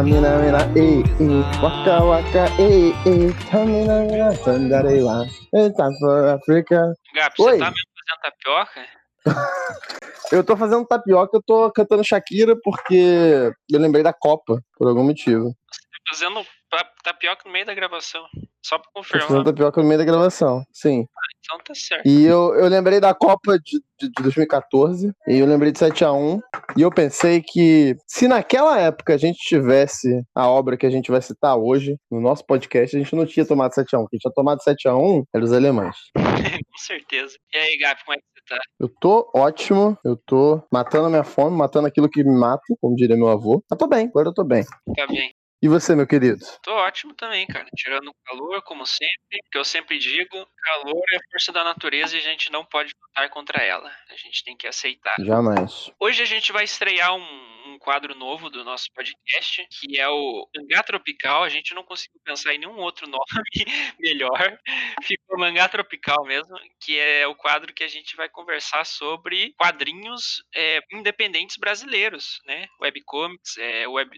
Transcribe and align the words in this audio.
tamina 0.00 0.38
mina, 0.38 0.60
ei, 0.76 1.04
ei, 1.20 1.42
waka 1.62 2.02
waka, 2.02 2.44
ei, 2.58 2.88
ei, 3.04 3.28
tamina 3.50 4.00
mina, 4.08 4.32
sandarewa, 4.36 5.26
time 5.52 5.98
for 6.00 6.28
Africa. 6.28 6.94
Gap, 7.14 7.34
Oi. 7.38 7.52
você 7.52 7.58
tá 7.58 7.70
mesmo 7.70 7.90
fazendo 7.98 8.20
tapioca? 8.22 8.86
Eu 10.32 10.44
tô 10.44 10.56
fazendo 10.56 10.86
tapioca, 10.86 11.36
eu 11.36 11.42
tô 11.42 11.72
cantando 11.72 12.04
Shakira 12.04 12.54
porque 12.62 13.50
eu 13.68 13.80
lembrei 13.80 14.00
da 14.00 14.12
Copa, 14.12 14.62
por 14.78 14.86
algum 14.86 15.02
motivo. 15.02 15.50
Tá 15.50 16.14
fazendo 16.14 16.46
tapioca 17.02 17.42
no 17.44 17.50
meio 17.50 17.66
da 17.66 17.74
gravação. 17.74 18.24
Só 18.62 18.78
pra 18.78 18.90
confirmar. 18.92 19.44
tapioca 19.44 19.80
no 19.80 19.88
meio 19.88 19.98
da 19.98 20.04
gravação, 20.04 20.62
sim. 20.72 21.06
Então 21.42 21.58
tá 21.64 21.74
certo. 21.74 22.06
E 22.06 22.24
eu, 22.24 22.54
eu 22.54 22.68
lembrei 22.68 23.00
da 23.00 23.14
Copa 23.14 23.58
de, 23.58 23.80
de, 23.98 24.08
de 24.08 24.22
2014, 24.22 25.12
e 25.26 25.38
eu 25.38 25.46
lembrei 25.46 25.72
de 25.72 25.78
7x1, 25.78 26.40
e 26.76 26.82
eu 26.82 26.90
pensei 26.90 27.42
que 27.42 27.96
se 28.06 28.28
naquela 28.28 28.78
época 28.78 29.14
a 29.14 29.16
gente 29.16 29.38
tivesse 29.38 30.22
a 30.34 30.48
obra 30.48 30.76
que 30.76 30.86
a 30.86 30.90
gente 30.90 31.10
vai 31.10 31.22
citar 31.22 31.56
hoje 31.56 31.96
no 32.10 32.20
nosso 32.20 32.44
podcast, 32.44 32.94
a 32.94 32.98
gente 32.98 33.16
não 33.16 33.24
tinha 33.24 33.46
tomado 33.46 33.72
7x1. 33.72 34.06
Quem 34.10 34.18
tinha 34.18 34.32
tomado 34.32 34.58
7x1 34.58 35.24
eram 35.34 35.44
os 35.44 35.52
alemães. 35.52 35.96
Com 36.70 36.78
certeza. 36.78 37.36
E 37.54 37.58
aí, 37.58 37.78
Gap, 37.78 38.04
como 38.04 38.14
é 38.14 38.18
que 38.18 38.24
você 38.34 38.54
tá? 38.54 38.60
Eu 38.78 38.88
tô 39.00 39.30
ótimo, 39.34 39.98
eu 40.04 40.16
tô 40.16 40.62
matando 40.70 41.06
a 41.06 41.10
minha 41.10 41.24
fome, 41.24 41.56
matando 41.56 41.86
aquilo 41.86 42.08
que 42.08 42.22
me 42.22 42.38
mata, 42.38 42.62
como 42.80 42.94
diria 42.94 43.16
meu 43.16 43.28
avô. 43.28 43.62
Mas 43.68 43.78
tô 43.78 43.86
bem, 43.86 44.06
agora 44.06 44.28
eu 44.28 44.34
tô 44.34 44.44
bem. 44.44 44.64
Tá 44.94 45.06
bem. 45.06 45.32
E 45.62 45.68
você, 45.68 45.94
meu 45.94 46.06
querido? 46.06 46.44
Tô 46.62 46.72
ótimo 46.72 47.12
também, 47.14 47.46
cara. 47.46 47.66
Tirando 47.76 48.08
o 48.08 48.14
calor, 48.24 48.62
como 48.62 48.86
sempre. 48.86 49.42
Que 49.52 49.58
eu 49.58 49.64
sempre 49.64 49.98
digo, 49.98 50.46
calor 50.62 51.02
é 51.12 51.18
força 51.30 51.52
da 51.52 51.62
natureza 51.62 52.16
e 52.16 52.18
a 52.18 52.22
gente 52.22 52.50
não 52.50 52.64
pode 52.64 52.94
lutar 53.02 53.28
contra 53.28 53.62
ela. 53.62 53.90
A 54.10 54.16
gente 54.16 54.42
tem 54.42 54.56
que 54.56 54.66
aceitar. 54.66 55.14
Jamais. 55.18 55.90
Hoje 56.00 56.22
a 56.22 56.26
gente 56.26 56.50
vai 56.50 56.64
estrear 56.64 57.14
um, 57.14 57.59
um 57.70 57.78
quadro 57.78 58.14
novo 58.14 58.50
do 58.50 58.64
nosso 58.64 58.88
podcast, 58.92 59.66
que 59.80 59.98
é 59.98 60.08
o 60.08 60.48
Mangá 60.56 60.82
Tropical. 60.82 61.42
A 61.44 61.48
gente 61.48 61.74
não 61.74 61.82
conseguiu 61.84 62.20
pensar 62.24 62.54
em 62.54 62.58
nenhum 62.58 62.76
outro 62.78 63.06
nome 63.08 63.24
melhor. 63.98 64.58
Ficou 65.02 65.38
Mangá 65.38 65.68
Tropical 65.68 66.24
mesmo, 66.24 66.56
que 66.80 66.98
é 66.98 67.26
o 67.26 67.34
quadro 67.34 67.72
que 67.72 67.84
a 67.84 67.88
gente 67.88 68.16
vai 68.16 68.28
conversar 68.28 68.84
sobre 68.84 69.54
quadrinhos 69.56 70.42
é, 70.54 70.80
independentes 70.92 71.56
brasileiros, 71.56 72.40
né? 72.46 72.66
Webcomics, 72.80 73.56
é, 73.58 73.86
web, 73.86 74.10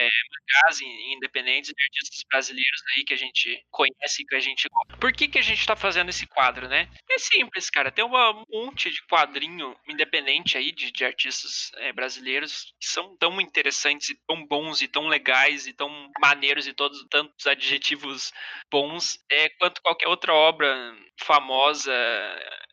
é, 0.00 0.08
mangás 0.30 0.80
in- 0.80 1.12
independentes 1.14 1.72
de 1.74 1.82
artistas 1.82 2.24
brasileiros 2.30 2.82
aí 2.96 3.04
que 3.04 3.14
a 3.14 3.18
gente 3.18 3.62
conhece 3.70 4.22
e 4.22 4.26
que 4.26 4.34
a 4.34 4.40
gente 4.40 4.68
gosta. 4.68 4.96
Por 4.98 5.12
que, 5.12 5.28
que 5.28 5.38
a 5.38 5.42
gente 5.42 5.66
tá 5.66 5.76
fazendo 5.76 6.08
esse 6.10 6.26
quadro, 6.26 6.68
né? 6.68 6.88
É 7.10 7.18
simples, 7.18 7.70
cara. 7.70 7.90
Tem 7.90 8.04
um 8.04 8.44
monte 8.50 8.90
de 8.90 9.02
quadrinho 9.06 9.76
independente 9.88 10.56
aí 10.56 10.72
de, 10.72 10.90
de 10.90 11.04
artistas 11.04 11.70
é, 11.76 11.92
brasileiros 11.92 12.74
que 12.80 12.86
são 12.88 12.97
tão 13.16 13.40
interessantes 13.40 14.10
e 14.10 14.14
tão 14.26 14.46
bons 14.46 14.80
e 14.80 14.88
tão 14.88 15.08
legais 15.08 15.66
e 15.66 15.72
tão 15.72 16.10
maneiros 16.20 16.66
e 16.66 16.72
todos 16.72 17.04
tantos 17.10 17.46
adjetivos 17.46 18.32
bons 18.70 19.18
é, 19.30 19.48
quanto 19.50 19.82
qualquer 19.82 20.08
outra 20.08 20.32
obra 20.34 20.94
famosa 21.20 21.92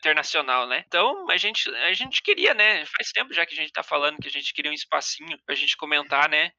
internacional, 0.05 0.67
né? 0.67 0.83
Então 0.88 1.29
a 1.29 1.38
gente 1.38 1.67
a 1.69 1.93
gente 1.93 2.21
queria, 2.21 2.53
né? 2.53 2.85
Faz 2.85 3.11
tempo 3.11 3.33
já 3.33 3.45
que 3.45 3.53
a 3.53 3.57
gente 3.57 3.71
tá 3.71 3.81
falando 3.81 4.17
que 4.17 4.27
a 4.27 4.31
gente 4.31 4.53
queria 4.53 4.69
um 4.71 4.73
espacinho 4.73 5.38
pra 5.45 5.55
gente 5.55 5.75
comentar, 5.75 6.29
né? 6.29 6.51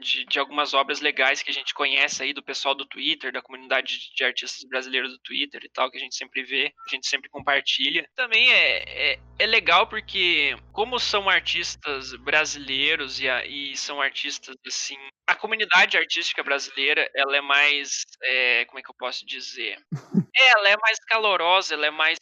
De, 0.00 0.24
de 0.24 0.38
algumas 0.38 0.74
obras 0.74 1.00
legais 1.00 1.42
que 1.42 1.50
a 1.50 1.54
gente 1.54 1.72
conhece 1.74 2.22
aí 2.22 2.32
do 2.32 2.42
pessoal 2.42 2.74
do 2.74 2.84
Twitter, 2.86 3.32
da 3.32 3.40
comunidade 3.42 3.98
de- 4.14 4.24
artistas 4.24 4.64
brasileiros 4.68 5.12
do 5.12 5.18
Twitter 5.18 5.60
e 5.64 5.68
tal, 5.68 5.90
que 5.90 5.96
a 5.98 6.00
gente 6.00 6.14
sempre 6.16 6.42
vê, 6.42 6.72
a 6.86 6.94
gente 6.94 7.06
sempre 7.06 7.28
compartilha. 7.28 8.08
Também 8.14 8.50
é, 8.52 9.12
é, 9.12 9.18
é 9.38 9.46
legal 9.46 9.86
porque, 9.86 10.56
como 10.72 10.98
são 10.98 11.28
artistas 11.28 12.14
brasileiros 12.16 13.20
e, 13.20 13.26
e 13.28 13.76
são 13.76 14.00
artistas 14.00 14.56
assim. 14.66 14.96
A 15.26 15.34
comunidade 15.34 15.96
artística 15.96 16.42
brasileira, 16.42 17.08
ela 17.14 17.36
é 17.36 17.40
mais. 17.40 18.02
é, 18.22 18.64
como 18.66 18.78
é 18.78 18.82
que 18.82 18.90
eu 18.90 18.94
posso 18.98 19.24
dizer? 19.26 19.76
É, 20.34 20.48
ela 20.52 20.68
é 20.70 20.76
mais 20.80 20.98
calorosa, 21.08 21.74
ela 21.74 21.86
é 21.86 21.90
mais 21.90 22.18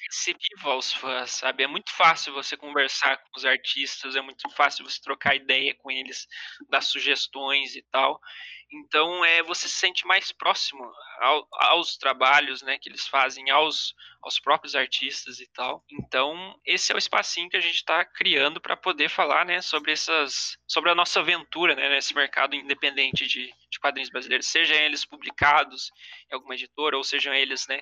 receptiva 0.50 0.70
aos 0.72 0.92
fãs, 0.92 1.30
sabe? 1.32 1.62
É 1.62 1.66
muito 1.66 1.90
fácil 1.92 2.32
você 2.32 2.56
conversar 2.56 3.16
com 3.18 3.30
os 3.36 3.44
artistas, 3.44 4.16
é 4.16 4.20
muito 4.20 4.48
fácil 4.50 4.84
você 4.84 5.00
trocar 5.00 5.34
ideia 5.34 5.74
com 5.74 5.90
eles, 5.90 6.26
dar 6.68 6.80
sugestões 6.80 7.76
e 7.76 7.82
tal. 7.90 8.20
Então, 8.72 9.24
é, 9.24 9.42
você 9.42 9.68
se 9.68 9.74
sente 9.74 10.06
mais 10.06 10.30
próximo 10.30 10.84
ao- 11.20 11.46
aos 11.54 11.96
trabalhos, 11.96 12.62
né, 12.62 12.78
que 12.78 12.88
eles 12.88 13.06
fazem, 13.08 13.50
aos, 13.50 13.94
aos 14.22 14.38
próprios 14.38 14.76
artistas 14.76 15.40
e 15.40 15.46
tal. 15.52 15.84
Então, 15.90 16.54
esse 16.64 16.92
é 16.92 16.94
o 16.94 16.98
espacinho 16.98 17.50
que 17.50 17.56
a 17.56 17.60
gente 17.60 17.74
está 17.76 18.04
criando 18.04 18.60
para 18.60 18.76
poder 18.76 19.08
falar, 19.08 19.44
né, 19.44 19.60
sobre 19.60 19.90
essas, 19.90 20.56
sobre 20.68 20.88
a 20.88 20.94
nossa 20.94 21.18
aventura, 21.18 21.74
né, 21.74 21.88
nesse 21.88 22.14
mercado 22.14 22.54
independente 22.54 23.26
de, 23.26 23.52
de 23.70 23.80
quadrinhos 23.80 24.10
brasileiros, 24.10 24.46
sejam 24.46 24.76
eles 24.76 25.04
publicados 25.04 25.90
em 26.30 26.34
alguma 26.36 26.54
editora 26.54 26.96
ou 26.96 27.02
sejam 27.02 27.34
eles, 27.34 27.66
né, 27.66 27.80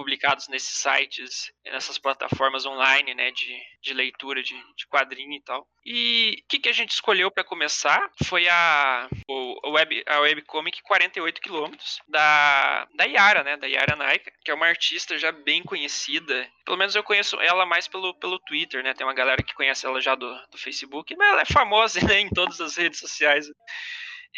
publicados 0.00 0.48
nesses 0.48 0.78
sites, 0.78 1.52
nessas 1.66 1.98
plataformas 1.98 2.64
online, 2.64 3.14
né, 3.14 3.30
de, 3.32 3.54
de 3.82 3.92
leitura 3.92 4.42
de, 4.42 4.54
de 4.74 4.86
quadrinho 4.86 5.34
e 5.34 5.42
tal. 5.42 5.68
E 5.84 6.38
o 6.42 6.48
que, 6.48 6.58
que 6.58 6.70
a 6.70 6.72
gente 6.72 6.92
escolheu 6.92 7.30
para 7.30 7.44
começar 7.44 8.10
foi 8.24 8.48
a, 8.48 9.10
o, 9.28 9.72
web, 9.72 10.02
a 10.06 10.20
webcomic 10.20 10.80
48 10.80 11.40
quilômetros 11.42 12.00
da, 12.08 12.88
da 12.94 13.04
Yara, 13.04 13.44
né, 13.44 13.58
da 13.58 13.66
Yara 13.66 13.94
Naika, 13.94 14.32
que 14.42 14.50
é 14.50 14.54
uma 14.54 14.68
artista 14.68 15.18
já 15.18 15.30
bem 15.30 15.62
conhecida. 15.62 16.50
Pelo 16.64 16.78
menos 16.78 16.96
eu 16.96 17.02
conheço 17.02 17.38
ela 17.42 17.66
mais 17.66 17.86
pelo, 17.86 18.14
pelo 18.14 18.38
Twitter, 18.38 18.82
né, 18.82 18.94
tem 18.94 19.06
uma 19.06 19.12
galera 19.12 19.42
que 19.42 19.54
conhece 19.54 19.84
ela 19.84 20.00
já 20.00 20.14
do, 20.14 20.34
do 20.50 20.56
Facebook, 20.56 21.14
mas 21.14 21.28
ela 21.28 21.42
é 21.42 21.52
famosa, 21.52 22.00
né, 22.08 22.20
em 22.20 22.30
todas 22.30 22.58
as 22.58 22.74
redes 22.74 22.98
sociais. 22.98 23.46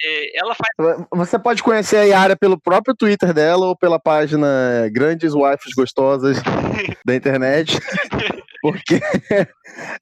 É, 0.04 0.38
ela 0.38 0.54
faz 0.54 1.06
Você 1.12 1.38
pode 1.38 1.62
conhecer 1.62 1.96
a 1.96 2.02
Yara 2.02 2.36
pelo 2.36 2.58
próprio 2.58 2.94
Twitter 2.94 3.32
dela 3.32 3.66
ou 3.66 3.76
pela 3.76 3.98
página 3.98 4.48
Grandes 4.90 5.32
Waifs 5.32 5.74
Gostosas 5.74 6.38
da 7.04 7.14
internet. 7.14 7.78
Porque 8.62 9.00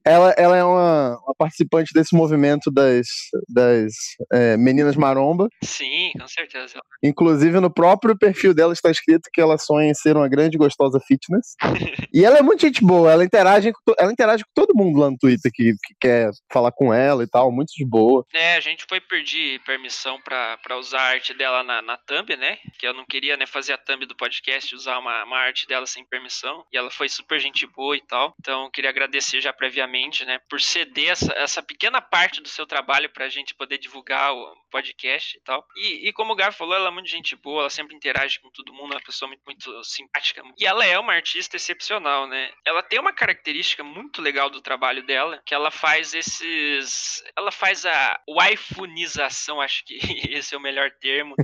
ela, 0.04 0.34
ela 0.36 0.56
é 0.56 0.62
uma, 0.62 1.18
uma 1.24 1.34
participante 1.36 1.92
desse 1.92 2.14
movimento 2.14 2.70
das, 2.70 3.06
das 3.48 3.92
é, 4.32 4.56
meninas 4.56 4.94
maromba. 4.94 5.48
Sim, 5.64 6.12
com 6.18 6.28
certeza. 6.28 6.78
Inclusive, 7.02 7.58
no 7.58 7.72
próprio 7.72 8.16
perfil 8.16 8.54
dela 8.54 8.72
está 8.72 8.90
escrito 8.90 9.30
que 9.32 9.40
ela 9.40 9.58
sonha 9.58 9.90
em 9.90 9.94
ser 9.94 10.16
uma 10.16 10.28
grande 10.28 10.56
gostosa 10.56 11.00
fitness. 11.00 11.56
E 12.12 12.24
ela 12.24 12.38
é 12.38 12.42
muito 12.42 12.62
gente 12.62 12.84
boa, 12.84 13.12
ela 13.12 13.24
interage 13.24 13.72
com, 13.72 13.94
ela 13.96 14.12
interage 14.12 14.42
com 14.42 14.50
todo 14.52 14.74
mundo 14.74 14.98
lá 14.98 15.10
no 15.10 15.16
Twitter 15.16 15.50
que, 15.54 15.74
que 15.74 15.94
quer 16.00 16.30
falar 16.52 16.72
com 16.72 16.92
ela 16.92 17.22
e 17.22 17.26
tal, 17.26 17.52
muito 17.52 17.72
de 17.76 17.86
boa. 17.86 18.24
É, 18.34 18.56
a 18.56 18.60
gente 18.60 18.84
foi 18.88 19.00
pedir 19.00 19.60
permissão 19.60 20.20
pra 20.20 20.58
pra 20.62 20.78
usar 20.78 21.00
a 21.00 21.08
arte 21.10 21.34
dela 21.34 21.62
na, 21.62 21.82
na 21.82 21.96
thumb, 21.96 22.36
né? 22.36 22.58
Que 22.78 22.86
eu 22.86 22.94
não 22.94 23.04
queria, 23.04 23.36
né, 23.36 23.46
fazer 23.46 23.72
a 23.72 23.78
thumb 23.78 24.06
do 24.06 24.16
podcast, 24.16 24.74
usar 24.74 24.98
uma, 24.98 25.24
uma 25.24 25.38
arte 25.38 25.66
dela 25.66 25.86
sem 25.86 26.04
permissão. 26.04 26.64
E 26.72 26.76
ela 26.76 26.90
foi 26.90 27.08
super 27.08 27.40
gente 27.40 27.66
boa 27.66 27.96
e 27.96 28.00
tal. 28.00 28.34
Então, 28.40 28.49
eu 28.50 28.70
queria 28.70 28.90
agradecer 28.90 29.40
já 29.40 29.52
previamente, 29.52 30.24
né, 30.24 30.38
por 30.48 30.60
ceder 30.60 31.10
essa, 31.10 31.32
essa 31.34 31.62
pequena 31.62 32.00
parte 32.00 32.40
do 32.40 32.48
seu 32.48 32.66
trabalho 32.66 33.10
pra 33.10 33.28
gente 33.28 33.54
poder 33.54 33.78
divulgar 33.78 34.32
o 34.32 34.56
podcast 34.70 35.36
e 35.36 35.40
tal. 35.40 35.66
E, 35.76 36.08
e 36.08 36.12
como 36.12 36.32
o 36.32 36.36
Gabi 36.36 36.54
falou, 36.54 36.74
ela 36.74 36.88
é 36.88 36.90
muito 36.90 37.08
gente 37.08 37.34
boa, 37.36 37.62
ela 37.62 37.70
sempre 37.70 37.94
interage 37.94 38.40
com 38.40 38.50
todo 38.50 38.72
mundo, 38.72 38.92
é 38.92 38.96
uma 38.96 39.02
pessoa 39.02 39.28
muito, 39.28 39.42
muito 39.44 39.84
simpática. 39.84 40.42
E 40.58 40.66
ela 40.66 40.84
é 40.84 40.98
uma 40.98 41.14
artista 41.14 41.56
excepcional, 41.56 42.26
né? 42.26 42.50
Ela 42.64 42.82
tem 42.82 42.98
uma 42.98 43.12
característica 43.12 43.82
muito 43.82 44.22
legal 44.22 44.48
do 44.50 44.60
trabalho 44.60 45.04
dela, 45.04 45.42
que 45.44 45.54
ela 45.54 45.70
faz 45.70 46.14
esses. 46.14 47.22
Ela 47.36 47.50
faz 47.50 47.84
a 47.84 48.20
waifunização, 48.28 49.60
acho 49.60 49.84
que 49.84 49.98
esse 50.30 50.54
é 50.54 50.58
o 50.58 50.60
melhor 50.60 50.90
termo, 51.00 51.34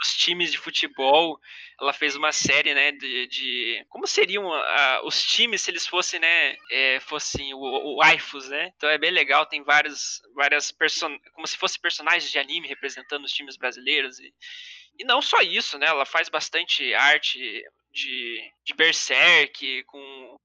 dos 0.00 0.16
times 0.16 0.50
de 0.50 0.58
futebol. 0.58 1.38
Ela 1.80 1.92
fez 1.92 2.16
uma 2.16 2.32
série, 2.32 2.74
né, 2.74 2.92
de. 2.92 3.26
de- 3.26 3.86
como 3.88 4.06
seriam 4.06 4.52
ah, 4.52 5.00
os 5.04 5.22
times 5.22 5.62
se 5.62 5.70
eles 5.70 5.86
fossem, 5.86 6.18
né, 6.18 6.56
é, 6.70 7.00
fossem 7.00 7.54
o, 7.54 7.58
o 7.58 8.00
né? 8.48 8.72
Então 8.76 8.88
é 8.88 8.98
bem 8.98 9.10
legal, 9.10 9.46
tem 9.46 9.62
vários, 9.62 10.20
várias 10.34 10.72
person... 10.72 11.16
como 11.34 11.46
se 11.46 11.56
fossem 11.56 11.80
personagens 11.80 12.30
de 12.30 12.38
anime 12.38 12.68
representando 12.68 13.24
os 13.24 13.32
times 13.32 13.56
brasileiros. 13.56 14.18
E, 14.18 14.32
e 14.98 15.04
não 15.04 15.22
só 15.22 15.40
isso, 15.40 15.78
né? 15.78 15.86
Ela 15.86 16.04
faz 16.04 16.28
bastante 16.28 16.92
arte 16.94 17.38
de, 17.92 18.52
de 18.64 18.74
berserk, 18.74 19.84
com 19.84 20.38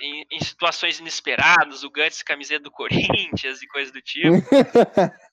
em, 0.00 0.26
em 0.30 0.40
situações 0.40 0.98
inesperadas, 0.98 1.84
o 1.84 1.90
Guts 1.90 2.22
camiseta 2.22 2.64
do 2.64 2.70
Corinthians 2.72 3.62
e 3.62 3.66
coisa 3.66 3.92
do 3.92 4.00
tipo. 4.00 4.28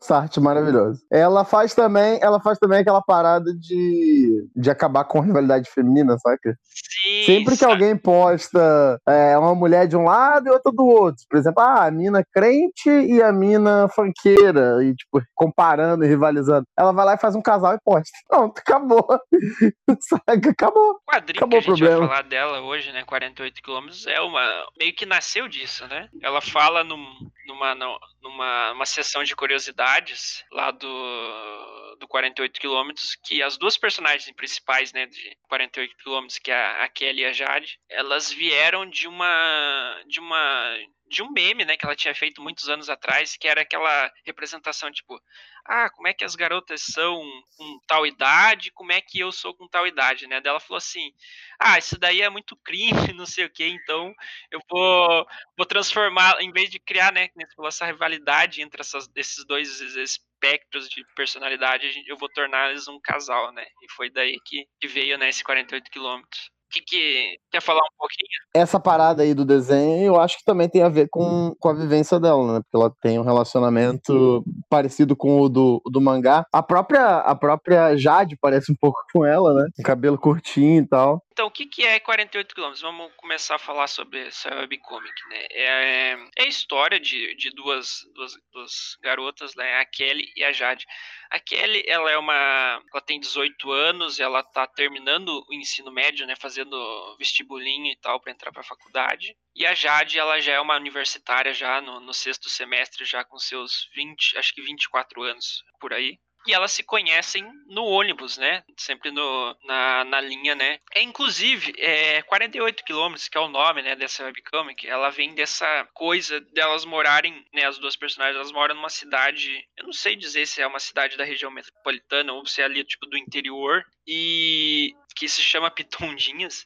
Essa 0.00 0.18
arte 0.18 0.40
maravilhosa. 0.40 1.00
Ela 1.10 1.44
faz 1.44 1.74
também, 1.74 2.18
ela 2.22 2.40
faz 2.40 2.58
também 2.58 2.78
aquela 2.78 3.02
parada 3.02 3.52
de, 3.54 4.46
de 4.54 4.70
acabar 4.70 5.04
com 5.04 5.20
a 5.20 5.24
rivalidade 5.24 5.68
feminina, 5.70 6.16
saca? 6.18 6.56
Sim, 6.62 7.24
Sempre 7.24 7.56
que 7.56 7.64
alguém 7.64 7.96
posta 7.96 9.00
é, 9.06 9.36
uma 9.36 9.54
mulher 9.54 9.86
de 9.86 9.96
um 9.96 10.04
lado 10.04 10.48
e 10.48 10.50
outra 10.50 10.72
do 10.72 10.86
outro. 10.86 11.24
Por 11.28 11.38
exemplo, 11.38 11.62
ah, 11.62 11.86
a 11.86 11.90
mina 11.90 12.24
crente 12.32 12.88
e 12.88 13.22
a 13.22 13.32
mina 13.32 13.88
fanqueira. 13.88 14.82
E, 14.84 14.94
tipo, 14.94 15.20
comparando 15.34 16.04
e 16.04 16.08
rivalizando. 16.08 16.64
Ela 16.78 16.92
vai 16.92 17.04
lá 17.04 17.14
e 17.14 17.18
faz 17.18 17.34
um 17.34 17.42
casal 17.42 17.74
e 17.74 17.78
posta. 17.84 18.10
Pronto, 18.28 18.58
acabou. 18.58 19.06
Saca? 20.00 20.50
Acabou. 20.50 20.92
O 20.92 21.12
quadrinho 21.12 21.38
Acabou 21.38 21.50
que 21.50 21.56
a 21.56 21.60
gente 21.60 21.80
vai 21.80 21.88
problema. 21.90 22.08
falar 22.08 22.22
dela 22.22 22.60
hoje, 22.60 22.92
né, 22.92 23.02
48 23.04 23.62
quilômetros, 23.62 24.06
é 24.06 24.20
uma 24.20 24.66
meio 24.78 24.94
que 24.94 25.06
nasceu 25.06 25.48
disso, 25.48 25.86
né? 25.88 26.08
Ela 26.22 26.40
fala 26.40 26.84
num, 26.84 27.04
numa, 27.48 27.74
numa, 27.74 28.72
numa 28.72 28.86
sessão 28.86 29.24
de 29.24 29.34
curiosidades 29.34 30.44
lá 30.52 30.70
do, 30.70 31.96
do 31.98 32.06
48 32.06 32.60
quilômetros 32.60 33.16
que 33.24 33.42
as 33.42 33.56
duas 33.56 33.76
personagens 33.76 34.30
principais, 34.36 34.92
né, 34.92 35.06
de 35.06 35.36
48 35.48 35.96
quilômetros, 35.96 36.38
que 36.38 36.50
é 36.50 36.82
a 36.82 36.88
Kelly 36.88 37.22
e 37.22 37.24
a 37.24 37.32
Jade, 37.32 37.80
elas 37.88 38.30
vieram 38.30 38.88
de 38.88 39.08
uma 39.08 40.02
de 40.06 40.20
uma 40.20 40.76
de 41.08 41.22
um 41.22 41.30
meme, 41.30 41.64
né, 41.64 41.76
que 41.76 41.84
ela 41.84 41.96
tinha 41.96 42.14
feito 42.14 42.42
muitos 42.42 42.68
anos 42.68 42.88
atrás, 42.88 43.36
que 43.36 43.48
era 43.48 43.62
aquela 43.62 44.12
representação 44.24 44.90
tipo, 44.90 45.20
ah, 45.64 45.90
como 45.90 46.08
é 46.08 46.14
que 46.14 46.24
as 46.24 46.34
garotas 46.34 46.82
são 46.82 47.20
com 47.56 47.80
tal 47.86 48.06
idade, 48.06 48.70
como 48.72 48.92
é 48.92 49.00
que 49.00 49.18
eu 49.20 49.32
sou 49.32 49.54
com 49.54 49.68
tal 49.68 49.86
idade, 49.86 50.26
né? 50.26 50.40
Daí 50.40 50.50
ela 50.50 50.60
falou 50.60 50.78
assim, 50.78 51.12
ah, 51.58 51.78
isso 51.78 51.98
daí 51.98 52.22
é 52.22 52.28
muito 52.28 52.56
crime, 52.56 52.92
não 53.16 53.26
sei 53.26 53.44
o 53.44 53.50
que, 53.50 53.64
então 53.64 54.14
eu 54.50 54.60
vou, 54.68 55.26
vou 55.56 55.66
transformar, 55.66 56.40
em 56.40 56.52
vez 56.52 56.70
de 56.70 56.78
criar, 56.78 57.12
né, 57.12 57.28
essa 57.66 57.86
rivalidade 57.86 58.62
entre 58.62 58.80
essas, 58.80 59.10
esses 59.14 59.44
dois 59.44 59.80
espectros 59.80 60.88
de 60.88 61.04
personalidade, 61.14 62.04
eu 62.06 62.16
vou 62.16 62.28
tornar 62.28 62.70
eles 62.70 62.88
um 62.88 63.00
casal, 63.00 63.52
né? 63.52 63.66
E 63.82 63.92
foi 63.92 64.10
daí 64.10 64.38
que, 64.44 64.66
veio, 64.86 65.18
né, 65.18 65.28
esse 65.28 65.42
48 65.44 65.90
quilômetros 65.90 66.50
que, 66.70 66.80
que 66.82 67.36
quer 67.50 67.62
falar 67.62 67.80
um 67.80 67.96
pouquinho? 67.98 68.28
Essa 68.54 68.78
parada 68.78 69.22
aí 69.22 69.34
do 69.34 69.44
desenho, 69.44 70.06
eu 70.06 70.20
acho 70.20 70.38
que 70.38 70.44
também 70.44 70.68
tem 70.68 70.82
a 70.82 70.88
ver 70.88 71.08
com, 71.10 71.54
com 71.58 71.68
a 71.68 71.74
vivência 71.74 72.18
dela, 72.20 72.54
né? 72.54 72.60
Porque 72.60 72.76
ela 72.76 72.92
tem 73.02 73.18
um 73.18 73.24
relacionamento 73.24 74.44
parecido 74.68 75.16
com 75.16 75.40
o 75.40 75.48
do, 75.48 75.82
do 75.90 76.00
mangá. 76.00 76.44
A 76.52 76.62
própria, 76.62 77.18
a 77.18 77.34
própria 77.34 77.96
Jade 77.96 78.36
parece 78.40 78.72
um 78.72 78.76
pouco 78.80 78.98
com 79.12 79.24
ela, 79.24 79.54
né? 79.54 79.66
Com 79.76 79.82
cabelo 79.82 80.18
curtinho 80.18 80.82
e 80.82 80.86
tal. 80.86 81.22
Então, 81.38 81.46
o 81.46 81.52
que, 81.52 81.66
que 81.66 81.86
é 81.86 82.00
48 82.00 82.52
km? 82.52 82.72
Vamos 82.80 83.12
começar 83.16 83.54
a 83.54 83.60
falar 83.60 83.86
sobre 83.86 84.26
essa 84.26 84.52
webcomic, 84.56 85.14
né? 85.28 85.46
É, 85.52 86.18
é 86.36 86.42
a 86.42 86.48
história 86.48 86.98
de, 86.98 87.32
de 87.36 87.50
duas, 87.50 88.00
duas, 88.12 88.32
duas 88.52 88.96
garotas, 89.00 89.54
né? 89.54 89.78
A 89.78 89.84
Kelly 89.84 90.32
e 90.34 90.42
a 90.42 90.50
Jade. 90.50 90.84
A 91.30 91.38
Kelly, 91.38 91.84
ela 91.86 92.10
é 92.10 92.18
uma... 92.18 92.82
Ela 92.92 93.00
tem 93.00 93.20
18 93.20 93.70
anos, 93.70 94.18
ela 94.18 94.42
tá 94.42 94.66
terminando 94.66 95.28
o 95.48 95.54
ensino 95.54 95.92
médio, 95.92 96.26
né? 96.26 96.34
Fazendo 96.34 97.16
vestibulinho 97.20 97.92
e 97.92 97.96
tal 97.98 98.18
para 98.18 98.32
entrar 98.32 98.50
pra 98.50 98.64
faculdade. 98.64 99.36
E 99.54 99.64
a 99.64 99.74
Jade, 99.74 100.18
ela 100.18 100.40
já 100.40 100.54
é 100.54 100.60
uma 100.60 100.74
universitária 100.74 101.54
já 101.54 101.80
no, 101.80 102.00
no 102.00 102.12
sexto 102.12 102.48
semestre, 102.48 103.04
já 103.04 103.22
com 103.22 103.38
seus 103.38 103.88
20, 103.94 104.36
acho 104.38 104.52
que 104.52 104.60
24 104.60 105.22
anos, 105.22 105.62
por 105.78 105.92
aí 105.92 106.18
e 106.48 106.54
elas 106.54 106.72
se 106.72 106.82
conhecem 106.82 107.44
no 107.66 107.84
ônibus, 107.84 108.38
né? 108.38 108.64
Sempre 108.76 109.10
no, 109.10 109.56
na, 109.64 110.04
na 110.04 110.20
linha, 110.20 110.54
né? 110.54 110.80
É, 110.94 111.02
inclusive, 111.02 111.74
é 111.76 112.22
48 112.22 112.82
quilômetros, 112.84 113.28
que 113.28 113.36
é 113.36 113.40
o 113.40 113.48
nome, 113.48 113.82
né, 113.82 113.94
dessa 113.94 114.24
webcomic, 114.24 114.88
ela 114.88 115.10
vem 115.10 115.34
dessa 115.34 115.86
coisa 115.92 116.40
delas 116.40 116.86
morarem, 116.86 117.44
né, 117.52 117.66
as 117.66 117.78
duas 117.78 117.96
personagens, 117.96 118.36
elas 118.36 118.50
moram 118.50 118.74
numa 118.74 118.88
cidade, 118.88 119.62
eu 119.76 119.84
não 119.84 119.92
sei 119.92 120.16
dizer 120.16 120.46
se 120.46 120.62
é 120.62 120.66
uma 120.66 120.78
cidade 120.78 121.18
da 121.18 121.24
região 121.24 121.50
metropolitana 121.50 122.32
ou 122.32 122.46
se 122.46 122.62
é 122.62 122.64
ali, 122.64 122.82
tipo, 122.82 123.04
do 123.06 123.18
interior, 123.18 123.84
e 124.06 124.94
que 125.14 125.28
se 125.28 125.42
chama 125.42 125.70
Pitondinhas, 125.70 126.64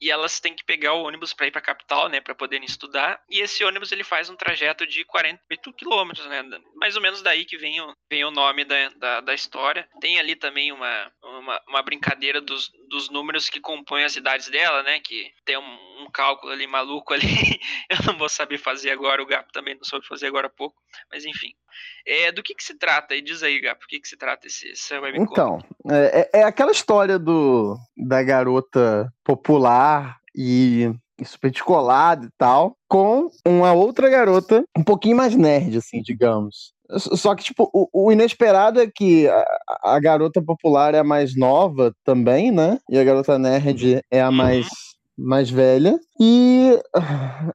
e 0.00 0.10
elas 0.10 0.40
têm 0.40 0.54
que 0.54 0.64
pegar 0.64 0.94
o 0.94 1.02
ônibus 1.02 1.34
para 1.34 1.46
ir 1.46 1.50
para 1.50 1.60
a 1.60 1.64
capital, 1.64 2.08
né, 2.08 2.20
para 2.20 2.34
poderem 2.34 2.64
estudar. 2.64 3.22
E 3.28 3.40
esse 3.40 3.62
ônibus 3.62 3.92
ele 3.92 4.02
faz 4.02 4.30
um 4.30 4.36
trajeto 4.36 4.86
de 4.86 5.04
48 5.04 5.72
quilômetros, 5.74 6.26
né, 6.26 6.42
mais 6.76 6.96
ou 6.96 7.02
menos 7.02 7.20
daí 7.20 7.44
que 7.44 7.58
vem 7.58 7.80
o, 7.80 7.94
vem 8.08 8.24
o 8.24 8.30
nome 8.30 8.64
da, 8.64 8.88
da, 8.96 9.20
da 9.20 9.34
história. 9.34 9.88
Tem 10.00 10.18
ali 10.18 10.34
também 10.34 10.72
uma, 10.72 11.12
uma, 11.22 11.62
uma, 11.68 11.82
brincadeira 11.82 12.40
dos, 12.40 12.70
dos 12.88 13.10
números 13.10 13.50
que 13.50 13.60
compõem 13.60 14.04
as 14.04 14.16
idades 14.16 14.48
dela, 14.48 14.82
né, 14.82 15.00
que 15.00 15.30
tem 15.44 15.58
um, 15.58 16.02
um 16.02 16.10
cálculo 16.10 16.52
ali 16.52 16.66
maluco 16.66 17.12
ali. 17.12 17.20
Eu 17.90 18.06
não 18.06 18.18
vou 18.18 18.28
saber 18.28 18.58
fazer 18.58 18.90
agora, 18.90 19.22
o 19.22 19.26
Gap 19.26 19.52
também 19.52 19.74
não 19.74 19.84
soube 19.84 20.06
fazer 20.06 20.26
agora 20.26 20.46
há 20.46 20.50
pouco, 20.50 20.80
mas 21.10 21.26
enfim. 21.26 21.52
É, 22.06 22.32
do 22.32 22.42
que, 22.42 22.54
que 22.54 22.64
se 22.64 22.76
trata? 22.78 23.14
E 23.14 23.20
diz 23.20 23.42
aí, 23.42 23.60
Gap, 23.60 23.80
do 23.80 23.86
que, 23.86 24.00
que 24.00 24.08
se 24.08 24.16
trata 24.16 24.46
esse, 24.46 24.68
esse 24.68 24.94
webcomic? 24.94 25.30
Então, 25.30 25.58
é, 25.90 26.28
é, 26.32 26.40
é 26.40 26.42
aquela 26.44 26.72
história 26.72 27.18
do, 27.18 27.76
da 27.96 28.22
garota 28.22 29.12
popular 29.24 30.18
e 30.34 30.92
super 31.24 31.50
descolada 31.50 32.26
e 32.26 32.30
tal, 32.38 32.74
com 32.88 33.28
uma 33.46 33.72
outra 33.72 34.08
garota 34.08 34.64
um 34.76 34.82
pouquinho 34.82 35.16
mais 35.16 35.34
nerd, 35.34 35.76
assim, 35.76 36.00
digamos. 36.00 36.72
Só 36.98 37.34
que, 37.34 37.44
tipo, 37.44 37.70
o, 37.72 37.88
o 37.92 38.10
inesperado 38.10 38.80
é 38.80 38.86
que 38.92 39.28
a, 39.28 39.44
a, 39.84 40.00
garota 40.00 40.42
popular 40.42 40.94
é 40.94 40.98
a 40.98 41.04
mais 41.04 41.36
nova 41.36 41.92
também, 42.04 42.50
né? 42.50 42.78
E 42.88 42.98
a 42.98 43.04
garota 43.04 43.38
nerd 43.38 44.00
é 44.10 44.20
a 44.20 44.30
mais 44.30 44.66
mais 45.20 45.50
velha. 45.50 45.98
E, 46.18 46.78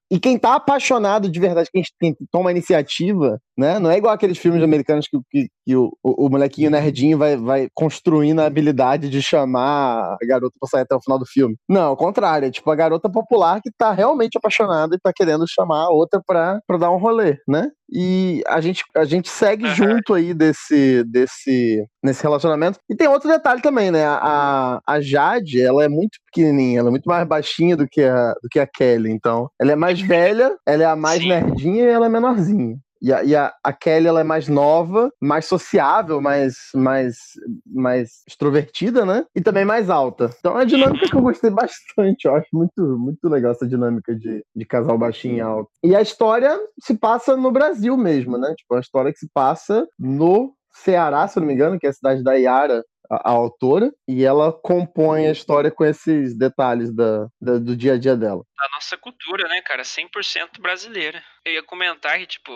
e 0.09 0.19
quem 0.19 0.37
tá 0.37 0.55
apaixonado 0.55 1.29
de 1.29 1.39
verdade, 1.39 1.69
quem, 1.71 1.83
quem 1.99 2.15
toma 2.31 2.51
iniciativa, 2.51 3.39
né? 3.57 3.79
Não 3.79 3.91
é 3.91 3.97
igual 3.97 4.13
aqueles 4.13 4.37
filmes 4.37 4.63
americanos 4.63 5.07
que, 5.07 5.17
que, 5.29 5.47
que 5.65 5.75
o, 5.75 5.91
o, 6.03 6.25
o, 6.25 6.29
molequinho 6.29 6.71
nerdinho 6.71 7.17
vai, 7.17 7.37
vai 7.37 7.67
construindo 7.73 8.39
a 8.39 8.45
habilidade 8.45 9.09
de 9.09 9.21
chamar 9.21 10.17
a 10.21 10.25
garota 10.27 10.55
pra 10.59 10.69
sair 10.69 10.81
até 10.81 10.95
o 10.95 11.01
final 11.01 11.19
do 11.19 11.25
filme. 11.25 11.55
Não, 11.69 11.83
ao 11.87 11.97
contrário. 11.97 12.47
É 12.47 12.51
tipo 12.51 12.69
a 12.71 12.75
garota 12.75 13.09
popular 13.09 13.61
que 13.61 13.71
tá 13.77 13.91
realmente 13.91 14.37
apaixonada 14.37 14.95
e 14.95 14.99
tá 14.99 15.11
querendo 15.15 15.45
chamar 15.47 15.85
a 15.85 15.89
outra 15.89 16.21
pra, 16.25 16.59
pra 16.67 16.77
dar 16.77 16.91
um 16.91 16.97
rolê, 16.97 17.37
né? 17.47 17.69
E 17.91 18.41
a 18.47 18.59
gente, 18.59 18.83
a 18.95 19.05
gente 19.05 19.29
segue 19.29 19.67
junto 19.75 20.13
aí 20.13 20.33
desse, 20.33 21.03
desse 21.03 21.85
nesse 22.03 22.21
relacionamento. 22.21 22.79
E 22.89 22.95
tem 22.95 23.07
outro 23.07 23.29
detalhe 23.29 23.61
também, 23.61 23.91
né? 23.91 24.05
A, 24.05 24.79
a 24.85 25.01
Jade, 25.01 25.61
ela 25.61 25.83
é 25.83 25.89
muito 25.89 26.19
pequenininha, 26.25 26.79
ela 26.79 26.89
é 26.89 26.91
muito 26.91 27.07
mais 27.07 27.27
baixinha 27.27 27.75
do 27.75 27.87
que 27.87 28.01
a, 28.01 28.33
do 28.41 28.49
que 28.49 28.59
a 28.59 28.67
Kelly. 28.67 29.11
Então, 29.11 29.49
ela 29.59 29.71
é 29.71 29.75
mais 29.75 29.99
velha, 30.01 30.55
ela 30.65 30.83
é 30.83 30.85
a 30.85 30.95
mais 30.95 31.21
Sim. 31.21 31.29
nerdinha 31.29 31.83
e 31.83 31.89
ela 31.89 32.05
é 32.05 32.09
menorzinha. 32.09 32.77
E 33.05 33.13
a, 33.13 33.23
e 33.23 33.35
a, 33.35 33.53
a, 33.63 33.71
Kelly 33.71 34.07
ela 34.07 34.21
é 34.21 34.23
mais 34.23 34.47
nova, 34.47 35.11
mais 35.21 35.45
sociável, 35.45 36.19
mais, 36.19 36.55
mais, 36.73 37.15
mais 37.63 38.23
extrovertida, 38.27 39.05
né? 39.05 39.23
E 39.35 39.41
também 39.41 39.63
mais 39.63 39.91
alta. 39.91 40.31
Então 40.39 40.53
é 40.53 40.55
uma 40.55 40.65
dinâmica 40.65 41.07
que 41.07 41.15
eu 41.15 41.21
gostei 41.21 41.51
bastante. 41.51 42.25
Eu 42.25 42.33
acho 42.33 42.47
muito, 42.51 42.81
muito 42.97 43.29
legal 43.29 43.51
essa 43.51 43.67
dinâmica 43.67 44.15
de, 44.15 44.43
de 44.55 44.65
casal 44.65 44.97
baixinho 44.97 45.37
e 45.37 45.41
alto. 45.41 45.69
E 45.83 45.95
a 45.95 46.01
história 46.01 46.59
se 46.81 46.97
passa 46.97 47.37
no 47.37 47.51
Brasil 47.51 47.95
mesmo, 47.95 48.39
né? 48.39 48.51
Tipo, 48.57 48.73
é 48.73 48.77
uma 48.77 48.81
história 48.81 49.13
que 49.13 49.19
se 49.19 49.29
passa 49.31 49.87
no 49.99 50.55
Ceará, 50.73 51.27
se 51.27 51.37
eu 51.37 51.41
não 51.41 51.47
me 51.47 51.53
engano, 51.53 51.77
que 51.77 51.85
é 51.85 51.91
a 51.91 51.93
cidade 51.93 52.23
da 52.23 52.33
Iara, 52.33 52.83
a, 53.09 53.29
a, 53.29 53.31
autora, 53.31 53.91
e 54.07 54.23
ela 54.23 54.51
compõe 54.51 55.27
a 55.27 55.31
história 55.31 55.71
com 55.71 55.85
esses 55.85 56.35
detalhes 56.35 56.93
da, 56.93 57.27
da, 57.39 57.57
do 57.57 57.75
dia 57.75 57.93
a 57.93 57.97
dia 57.97 58.15
dela. 58.15 58.43
A 58.59 58.75
nossa 58.75 58.97
cultura, 58.97 59.47
né, 59.47 59.61
cara? 59.61 59.83
100% 59.83 60.59
brasileira. 60.59 61.21
Eu 61.45 61.53
ia 61.53 61.63
comentar 61.63 62.17
que, 62.17 62.27
tipo, 62.27 62.51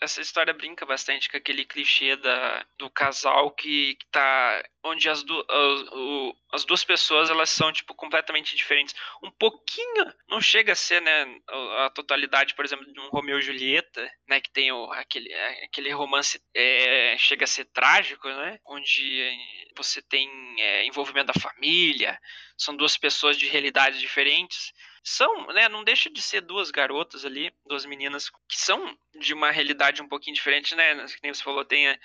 essa 0.00 0.20
história 0.20 0.54
brinca 0.54 0.86
bastante 0.86 1.30
com 1.30 1.36
aquele 1.36 1.64
clichê 1.64 2.16
da, 2.16 2.64
do 2.78 2.90
casal 2.90 3.50
que, 3.50 3.94
que 3.96 4.06
tá. 4.10 4.62
Onde 4.86 5.08
as, 5.08 5.22
du, 5.22 5.38
as, 5.48 6.60
as 6.60 6.64
duas 6.64 6.84
pessoas 6.84 7.30
elas 7.30 7.50
são, 7.50 7.72
tipo, 7.72 7.94
completamente 7.94 8.56
diferentes. 8.56 8.94
Um 9.22 9.30
pouquinho, 9.30 10.12
não 10.28 10.40
chega 10.40 10.72
a 10.72 10.76
ser, 10.76 11.00
né, 11.02 11.40
a, 11.84 11.90
totalidade, 11.90 12.54
por 12.54 12.64
exemplo, 12.64 12.90
de 12.90 13.00
um 13.00 13.08
Romeu 13.08 13.38
e 13.38 13.42
Julieta, 13.42 14.10
né, 14.28 14.40
que 14.40 14.50
tem 14.50 14.72
o, 14.72 14.90
aquele, 14.92 15.32
aquele 15.64 15.90
romance 15.92 16.40
é, 16.54 17.16
chega 17.18 17.44
a 17.44 17.48
ser 17.48 17.66
trágico, 17.66 18.28
né, 18.28 18.58
onde 18.66 19.30
você 19.76 20.00
tem 20.02 20.28
é, 20.58 20.86
envolvimento 20.86 21.32
da 21.32 21.40
família, 21.40 22.18
são 22.56 22.76
duas 22.76 22.96
pessoas 22.96 23.36
de 23.36 23.46
realidades 23.46 24.00
diferentes 24.00 24.72
são, 25.08 25.46
né, 25.52 25.68
não 25.68 25.84
deixa 25.84 26.10
de 26.10 26.20
ser 26.20 26.40
duas 26.40 26.72
garotas 26.72 27.24
ali, 27.24 27.52
duas 27.64 27.86
meninas 27.86 28.28
que 28.28 28.58
são 28.58 28.98
de 29.20 29.32
uma 29.32 29.52
realidade 29.52 30.02
um 30.02 30.08
pouquinho 30.08 30.34
diferente, 30.34 30.74
né? 30.74 31.06
Que 31.06 31.22
nem 31.22 31.32
você 31.32 31.44
falou, 31.44 31.64
tem 31.64 31.96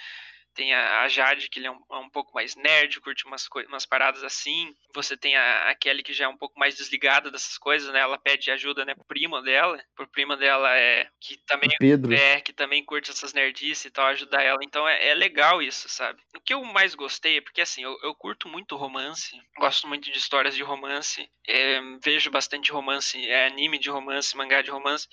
tem 0.53 0.73
a, 0.73 1.07
Jade, 1.07 1.49
que 1.49 1.59
ele 1.59 1.67
é 1.67 1.71
um, 1.71 1.79
é 1.91 1.97
um 1.97 2.09
pouco 2.09 2.33
mais 2.33 2.55
nerd, 2.55 2.99
curte 2.99 3.25
umas, 3.25 3.47
umas 3.67 3.85
paradas 3.85 4.23
assim. 4.23 4.75
Você 4.93 5.15
tem 5.15 5.35
a, 5.35 5.69
a, 5.69 5.75
Kelly, 5.75 6.03
que 6.03 6.13
já 6.13 6.25
é 6.25 6.27
um 6.27 6.37
pouco 6.37 6.59
mais 6.59 6.75
desligada 6.75 7.31
dessas 7.31 7.57
coisas, 7.57 7.91
né? 7.91 7.99
Ela 7.99 8.17
pede 8.17 8.51
ajuda, 8.51 8.85
né, 8.85 8.93
pro 8.93 9.05
primo 9.05 9.41
dela. 9.41 9.81
Pro 9.95 10.07
primo 10.07 10.35
dela 10.35 10.75
é 10.75 11.07
que 11.19 11.37
também 11.45 11.69
Pedro. 11.79 12.13
é 12.13 12.41
que 12.41 12.53
também 12.53 12.83
curte 12.83 13.11
essas 13.11 13.33
nerdices 13.33 13.85
e 13.85 13.91
tal, 13.91 14.07
ajudar 14.07 14.41
ela. 14.41 14.59
Então 14.63 14.87
é, 14.87 15.09
é, 15.09 15.13
legal 15.13 15.61
isso, 15.61 15.87
sabe? 15.89 16.21
O 16.35 16.39
que 16.41 16.53
eu 16.53 16.63
mais 16.63 16.95
gostei 16.95 17.37
é 17.37 17.41
porque 17.41 17.61
assim, 17.61 17.83
eu, 17.83 17.97
eu 18.03 18.13
curto 18.15 18.47
muito 18.47 18.75
romance, 18.75 19.39
gosto 19.57 19.87
muito 19.87 20.11
de 20.11 20.17
histórias 20.17 20.55
de 20.55 20.63
romance, 20.63 21.29
é, 21.47 21.79
vejo 22.03 22.29
bastante 22.29 22.71
romance, 22.71 23.17
é, 23.25 23.47
anime 23.47 23.79
de 23.79 23.89
romance, 23.89 24.35
mangá 24.35 24.61
de 24.61 24.71
romance. 24.71 25.07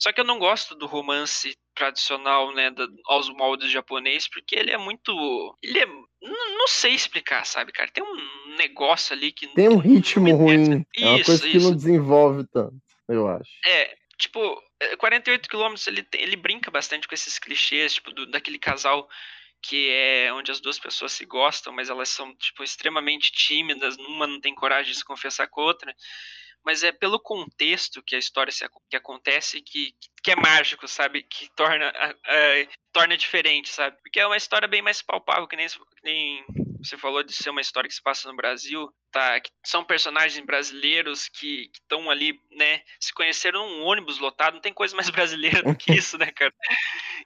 Só 0.00 0.12
que 0.12 0.20
eu 0.20 0.24
não 0.24 0.38
gosto 0.38 0.74
do 0.74 0.86
romance 0.86 1.54
tradicional, 1.74 2.52
né, 2.54 2.70
do, 2.70 2.88
aos 3.06 3.28
moldes 3.28 3.70
japonês, 3.70 4.26
porque 4.28 4.56
ele 4.56 4.70
é 4.70 4.78
muito. 4.78 5.56
Ele 5.62 5.78
é. 5.78 5.86
Não 5.86 6.68
sei 6.68 6.94
explicar, 6.94 7.44
sabe, 7.44 7.72
cara? 7.72 7.90
Tem 7.90 8.02
um 8.02 8.56
negócio 8.56 9.14
ali 9.14 9.30
que. 9.30 9.46
Tem 9.48 9.68
um 9.68 9.78
ritmo 9.78 10.34
ruim. 10.34 10.84
Isso, 10.96 11.04
é 11.04 11.08
uma 11.08 11.24
coisa 11.24 11.48
que 11.48 11.58
não 11.58 11.74
desenvolve 11.74 12.46
tanto, 12.52 12.76
eu 13.08 13.28
acho. 13.28 13.50
É, 13.66 13.94
tipo, 14.18 14.62
48 14.98 15.44
é, 15.44 15.48
km 15.48 15.74
ele, 15.86 16.06
ele 16.14 16.36
brinca 16.36 16.70
bastante 16.70 17.06
com 17.06 17.14
esses 17.14 17.38
clichês, 17.38 17.94
tipo, 17.94 18.10
do, 18.12 18.26
daquele 18.26 18.58
casal 18.58 19.08
que 19.62 19.90
é 19.90 20.32
onde 20.32 20.50
as 20.50 20.58
duas 20.58 20.78
pessoas 20.78 21.12
se 21.12 21.26
gostam, 21.26 21.72
mas 21.72 21.90
elas 21.90 22.08
são, 22.08 22.34
tipo, 22.36 22.64
extremamente 22.64 23.30
tímidas, 23.30 23.96
uma 23.98 24.26
não 24.26 24.40
tem 24.40 24.54
coragem 24.54 24.92
de 24.92 24.98
se 24.98 25.04
confessar 25.04 25.46
com 25.48 25.60
a 25.60 25.64
outra. 25.64 25.94
Mas 26.64 26.82
é 26.82 26.92
pelo 26.92 27.18
contexto 27.18 28.02
que 28.02 28.14
a 28.14 28.18
história 28.18 28.52
se, 28.52 28.68
que 28.88 28.96
acontece 28.96 29.60
que, 29.60 29.94
que 30.22 30.30
é 30.30 30.36
mágico, 30.36 30.86
sabe? 30.86 31.22
Que 31.22 31.48
torna, 31.54 31.92
torna 32.92 33.16
diferente, 33.16 33.68
sabe? 33.68 33.96
Porque 34.02 34.20
é 34.20 34.26
uma 34.26 34.36
história 34.36 34.68
bem 34.68 34.82
mais 34.82 35.02
palpável, 35.02 35.48
que 35.48 35.56
nem, 35.56 35.66
que 35.68 36.04
nem 36.04 36.44
você 36.82 36.96
falou 36.96 37.22
de 37.22 37.32
ser 37.32 37.50
uma 37.50 37.60
história 37.60 37.88
que 37.88 37.94
se 37.94 38.02
passa 38.02 38.28
no 38.28 38.36
Brasil, 38.36 38.92
tá? 39.10 39.40
Que 39.40 39.50
são 39.64 39.84
personagens 39.84 40.44
brasileiros 40.44 41.28
que 41.28 41.70
estão 41.72 42.10
ali, 42.10 42.38
né? 42.50 42.82
Se 42.98 43.12
conheceram 43.12 43.68
num 43.68 43.84
ônibus 43.84 44.18
lotado, 44.18 44.54
não 44.54 44.60
tem 44.60 44.72
coisa 44.72 44.94
mais 44.96 45.08
brasileira 45.10 45.62
do 45.62 45.76
que 45.76 45.92
isso, 45.92 46.16
né, 46.18 46.30
cara? 46.30 46.52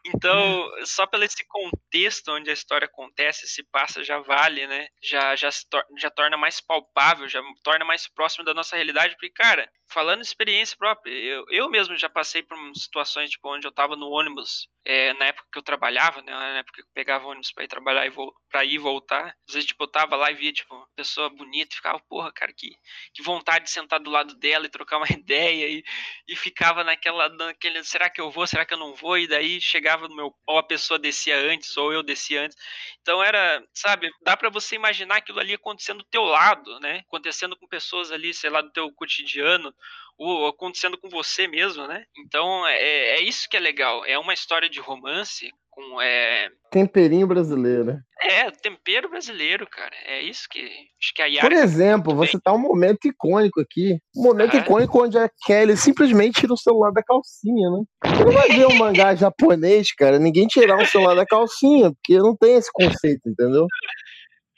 Então, 0.05 0.71
só 0.85 1.07
pelo 1.07 1.25
esse 1.25 1.45
contexto 1.47 2.33
onde 2.33 2.51
a 2.51 2.55
história 2.55 2.87
acontece, 2.87 3.47
se 3.47 3.63
passa, 3.65 4.05
já 4.05 4.19
vale, 4.19 4.67
né? 4.67 4.89
Já, 5.03 5.35
já, 5.37 5.49
tor 5.71 5.85
já 5.99 6.11
torna 6.11 6.37
mais 6.37 6.61
palpável, 6.61 7.29
já 7.29 7.43
torna 7.63 7.85
mais 7.85 8.09
próximo 8.09 8.45
da 8.45 8.55
nossa 8.55 8.77
realidade, 8.77 9.15
porque, 9.15 9.31
cara, 9.31 9.71
falando 9.95 10.23
experiência 10.23 10.77
própria, 10.77 11.13
eu, 11.13 11.47
eu 11.49 11.71
mesmo 11.71 11.97
já 11.97 12.11
passei 12.11 12.43
por 12.43 12.59
situações, 12.75 13.31
tipo, 13.31 13.49
onde 13.55 13.65
eu 13.65 13.71
tava 13.71 13.95
no 13.95 14.11
ônibus, 14.11 14.69
é, 14.85 15.15
na 15.15 15.27
época 15.27 15.49
que 15.53 15.59
eu 15.59 15.63
trabalhava, 15.63 16.21
né? 16.21 16.33
Na 16.33 16.59
época 16.59 16.83
que 16.83 16.83
eu 16.83 16.93
pegava 16.93 17.27
ônibus 17.27 17.53
pra 17.53 17.65
ir 17.65 17.69
trabalhar 17.69 18.05
e 18.05 18.75
ir 18.75 18.79
voltar. 18.79 19.35
Às 19.49 19.55
vezes, 19.55 19.69
tipo, 19.69 19.85
eu 19.85 19.89
tava 19.89 20.17
lá 20.17 20.31
e 20.31 20.35
via, 20.35 20.53
tipo, 20.53 20.87
pessoa 20.95 21.31
bonita 21.31 21.73
e 21.73 21.77
ficava, 21.77 21.99
porra, 22.09 22.31
cara, 22.33 22.53
que, 22.53 22.71
que 23.15 23.23
vontade 23.23 23.67
de 23.67 23.71
sentar 23.71 24.01
do 24.01 24.11
lado 24.11 24.35
dela 24.35 24.67
e 24.67 24.69
trocar 24.69 24.99
uma 24.99 25.07
ideia 25.17 25.69
e, 25.69 25.83
e 26.29 26.37
ficava 26.37 26.85
naquela, 26.85 27.29
naquele, 27.31 27.83
será 27.85 28.11
que 28.11 28.21
eu 28.21 28.31
vou, 28.31 28.47
será 28.47 28.67
que 28.67 28.75
eu 28.75 28.79
não 28.79 28.95
vou? 28.95 29.17
E 29.17 29.29
daí 29.29 29.61
chegava 29.61 30.09
no 30.09 30.17
meu, 30.17 30.35
ou 30.47 30.59
a 30.59 30.63
pessoa 30.63 30.99
descia 30.99 31.39
antes, 31.39 31.75
ou 31.77 31.93
eu 31.93 32.03
descia 32.03 32.43
antes. 32.43 32.57
Então 33.01 33.23
era, 33.23 33.65
sabe, 33.73 34.11
dá 34.23 34.37
para 34.37 34.51
você 34.51 34.75
imaginar 34.75 35.17
aquilo 35.17 35.41
ali 35.41 35.55
acontecendo 35.55 35.99
do 35.99 36.05
teu 36.11 36.25
lado, 36.25 36.79
né? 36.81 36.99
Acontecendo 37.07 37.57
com 37.57 37.67
pessoas 37.69 38.13
ali, 38.13 38.35
sei 38.35 38.51
lá, 38.51 38.61
do 38.61 38.71
teu 38.71 38.91
cotidiano, 38.93 39.75
ou 40.19 40.47
acontecendo 40.47 40.99
com 40.99 41.09
você 41.09 41.47
mesmo, 41.49 41.87
né? 41.87 42.05
Então 42.19 42.67
é, 42.67 43.17
é 43.17 43.23
isso 43.23 43.49
que 43.51 43.57
é 43.57 43.61
legal. 43.61 44.05
É 44.05 44.19
uma 44.19 44.35
história 44.35 44.69
de 44.69 44.81
romance 44.81 45.51
com 45.71 46.01
é... 46.01 46.49
temperinho 46.71 47.27
brasileiro. 47.27 47.99
É, 48.23 48.51
tempero 48.51 49.11
brasileiro, 49.11 49.67
cara. 49.69 49.95
É 50.07 50.23
isso 50.23 50.47
que 50.49 50.61
acho 50.61 51.13
que 51.15 51.21
a 51.21 51.27
Yara 51.27 51.49
Por 51.49 51.53
exemplo, 51.53 52.15
você 52.15 52.39
tá 52.41 52.53
um 52.53 52.59
momento 52.59 53.07
icônico 53.07 53.61
aqui, 53.61 53.99
um 54.17 54.23
momento 54.23 54.57
icônico 54.57 55.03
onde 55.03 55.19
a 55.19 55.29
Kelly 55.45 55.77
simplesmente 55.77 56.41
tira 56.41 56.53
o 56.53 56.57
celular 56.57 56.93
da 56.93 57.03
calcinha, 57.03 57.71
né? 57.71 57.83
Você 58.07 58.25
não 58.25 58.33
vai 58.33 58.49
ver 58.49 58.67
um 58.67 58.77
mangá 58.77 59.15
japonês, 59.17 59.93
cara, 59.93 60.19
ninguém 60.19 60.47
tirar 60.47 60.81
o 60.81 60.87
celular 60.87 61.17
da 61.17 61.27
calcinha, 61.27 61.91
porque 61.93 62.17
não 62.19 62.37
tem 62.37 62.55
esse 62.55 62.71
conceito, 62.73 63.29
entendeu? 63.29 63.67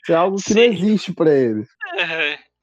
Isso 0.03 0.13
é 0.13 0.15
algo 0.15 0.37
que 0.37 0.53
Sim. 0.53 0.55
não 0.55 0.63
existe 0.63 1.13
para 1.13 1.33
eles. 1.33 1.67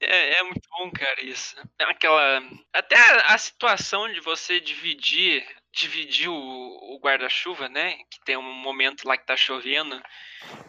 É, 0.01 0.39
é, 0.39 0.43
muito 0.43 0.67
bom, 0.69 0.91
cara, 0.91 1.23
isso. 1.23 1.55
É 1.79 1.83
aquela. 1.85 2.41
Até 2.73 2.97
a 3.27 3.37
situação 3.37 4.11
de 4.11 4.19
você 4.19 4.59
dividir 4.59 5.45
dividir 5.75 6.29
o, 6.29 6.33
o 6.33 6.99
guarda-chuva, 7.03 7.67
né? 7.67 7.97
Que 8.09 8.23
tem 8.23 8.37
um 8.37 8.41
momento 8.41 9.05
lá 9.05 9.17
que 9.17 9.25
tá 9.25 9.35
chovendo 9.35 10.01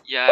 e 0.05 0.17
a, 0.17 0.27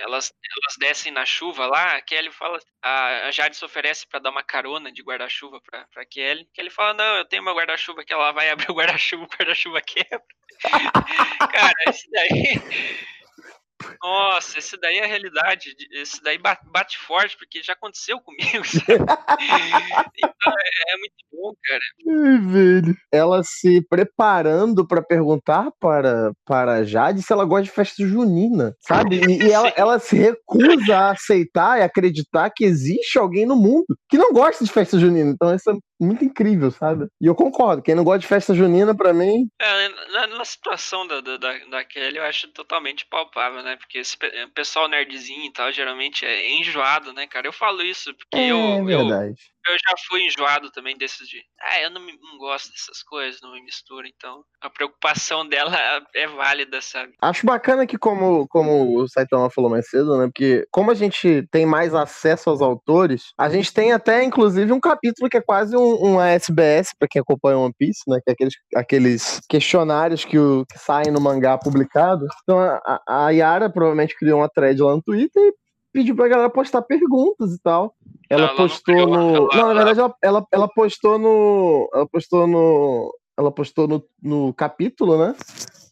elas, 0.00 0.32
elas 0.32 0.76
descem 0.78 1.12
na 1.12 1.24
chuva 1.24 1.66
lá. 1.66 1.96
A 1.96 2.02
Kelly 2.02 2.32
fala, 2.32 2.58
a, 2.82 3.28
a 3.28 3.30
Jade 3.30 3.56
se 3.56 3.64
oferece 3.64 4.06
para 4.06 4.18
dar 4.18 4.30
uma 4.30 4.42
carona 4.42 4.90
de 4.90 5.02
guarda-chuva 5.02 5.60
pra, 5.60 5.86
pra 5.92 6.04
Kelly. 6.04 6.48
Kelly 6.52 6.70
fala: 6.70 6.94
Não, 6.94 7.16
eu 7.18 7.24
tenho 7.24 7.42
uma 7.42 7.54
guarda-chuva 7.54 8.04
que 8.04 8.12
ela 8.12 8.32
vai 8.32 8.50
abrir 8.50 8.70
o 8.70 8.74
guarda-chuva, 8.74 9.24
o 9.24 9.28
guarda-chuva 9.28 9.80
quebra. 9.80 10.22
Cara, 11.52 11.74
isso 11.88 12.10
daí. 12.10 13.08
Nossa, 14.02 14.58
esse 14.58 14.76
daí 14.76 14.98
é 14.98 15.04
a 15.04 15.06
realidade. 15.06 15.74
Esse 15.92 16.22
daí 16.22 16.38
bate 16.38 16.98
forte, 16.98 17.36
porque 17.36 17.62
já 17.62 17.72
aconteceu 17.72 18.20
comigo. 18.20 18.64
então 20.18 20.52
é, 20.56 20.94
é, 20.94 20.98
muito 20.98 21.14
bom, 21.32 21.52
cara. 21.62 21.80
Ai, 22.08 22.38
velho. 22.38 22.96
Ela 23.12 23.42
se 23.42 23.80
preparando 23.88 24.86
para 24.86 25.02
perguntar 25.02 25.70
para, 25.80 26.32
para 26.44 26.84
Jade 26.84 27.22
se 27.22 27.32
ela 27.32 27.44
gosta 27.44 27.64
de 27.64 27.70
festa 27.70 28.06
junina, 28.06 28.74
sabe? 28.80 29.20
E, 29.20 29.44
e 29.44 29.52
ela, 29.52 29.72
ela 29.76 29.98
se 29.98 30.16
recusa 30.16 30.96
a 30.96 31.10
aceitar 31.10 31.78
e 31.78 31.82
acreditar 31.82 32.50
que 32.50 32.64
existe 32.64 33.18
alguém 33.18 33.46
no 33.46 33.56
mundo 33.56 33.86
que 34.08 34.18
não 34.18 34.32
gosta 34.32 34.64
de 34.64 34.72
festa 34.72 34.98
junina. 34.98 35.30
Então, 35.30 35.54
isso 35.54 35.70
é 35.70 35.74
muito 36.00 36.24
incrível, 36.24 36.70
sabe? 36.70 37.06
E 37.20 37.26
eu 37.26 37.34
concordo. 37.34 37.82
Quem 37.82 37.94
não 37.94 38.04
gosta 38.04 38.20
de 38.20 38.26
festa 38.26 38.54
junina, 38.54 38.94
para 38.94 39.12
mim. 39.12 39.48
É, 39.60 39.88
na, 40.12 40.26
na, 40.28 40.44
situação 40.44 41.06
da, 41.06 41.20
da, 41.20 41.36
da 41.36 41.84
Kelly, 41.84 42.18
eu 42.18 42.24
acho 42.24 42.48
totalmente 42.52 43.06
palpável, 43.06 43.62
né? 43.62 43.67
Porque 43.76 43.98
esse 43.98 44.16
pessoal 44.54 44.88
nerdzinho 44.88 45.44
e 45.44 45.52
tal, 45.52 45.72
geralmente 45.72 46.24
é 46.24 46.50
enjoado, 46.52 47.12
né, 47.12 47.26
cara? 47.26 47.46
Eu 47.46 47.52
falo 47.52 47.82
isso 47.82 48.14
porque 48.14 48.38
é, 48.38 48.50
eu, 48.50 48.84
verdade. 48.84 49.30
eu 49.30 49.36
eu 49.68 49.74
já 49.74 49.94
fui 50.08 50.24
enjoado 50.24 50.70
também 50.70 50.96
desses 50.96 51.28
de. 51.28 51.42
Ah, 51.60 51.82
eu 51.82 51.90
não, 51.90 52.00
me, 52.00 52.12
não 52.20 52.38
gosto 52.38 52.70
dessas 52.70 53.02
coisas, 53.02 53.40
não 53.40 53.52
me 53.52 53.62
misturo. 53.62 54.06
Então, 54.06 54.42
a 54.60 54.70
preocupação 54.70 55.46
dela 55.46 55.76
é 56.14 56.26
válida, 56.26 56.80
sabe? 56.80 57.14
Acho 57.20 57.46
bacana 57.46 57.86
que, 57.86 57.98
como, 57.98 58.46
como 58.48 58.98
o 58.98 59.08
Saitama 59.08 59.50
falou 59.50 59.70
mais 59.70 59.88
cedo, 59.88 60.16
né? 60.18 60.26
Porque, 60.26 60.66
como 60.70 60.90
a 60.90 60.94
gente 60.94 61.46
tem 61.50 61.66
mais 61.66 61.94
acesso 61.94 62.50
aos 62.50 62.60
autores, 62.60 63.32
a 63.38 63.48
gente 63.48 63.72
tem 63.72 63.92
até, 63.92 64.24
inclusive, 64.24 64.72
um 64.72 64.80
capítulo 64.80 65.28
que 65.28 65.36
é 65.36 65.42
quase 65.42 65.76
um, 65.76 66.14
um 66.14 66.20
SBS, 66.20 66.92
para 66.98 67.08
quem 67.08 67.20
acompanha 67.20 67.58
One 67.58 67.74
Piece, 67.78 68.02
né? 68.08 68.18
Que 68.24 68.30
é 68.30 68.32
aqueles, 68.32 68.54
aqueles 68.74 69.40
questionários 69.48 70.24
que, 70.24 70.38
o, 70.38 70.64
que 70.66 70.78
saem 70.78 71.12
no 71.12 71.20
mangá 71.20 71.58
publicado. 71.58 72.26
Então, 72.42 72.58
a, 72.58 73.00
a 73.06 73.30
Yara 73.30 73.70
provavelmente 73.70 74.16
criou 74.16 74.40
uma 74.40 74.48
thread 74.48 74.80
lá 74.80 74.94
no 74.94 75.02
Twitter 75.02 75.42
e 75.42 75.52
pediu 75.98 76.14
pra 76.14 76.28
galera 76.28 76.48
postar 76.48 76.82
perguntas 76.82 77.52
e 77.52 77.58
tal. 77.60 77.92
Ela, 78.30 78.54
postou 78.54 78.94
não 78.94 79.32
no. 79.32 79.52
Ela, 79.52 79.56
não, 79.56 79.74
na 79.74 79.84
verdade, 79.84 79.98
ela, 79.98 80.14
ela, 80.22 80.46
ela, 80.52 80.68
postou 80.68 81.18
no. 81.18 81.90
Ela 81.92 82.06
postou 82.06 82.46
no. 82.46 83.12
Ela 83.36 83.50
postou 83.50 83.88
no, 83.88 84.04
no 84.22 84.54
capítulo, 84.54 85.18
né? 85.18 85.34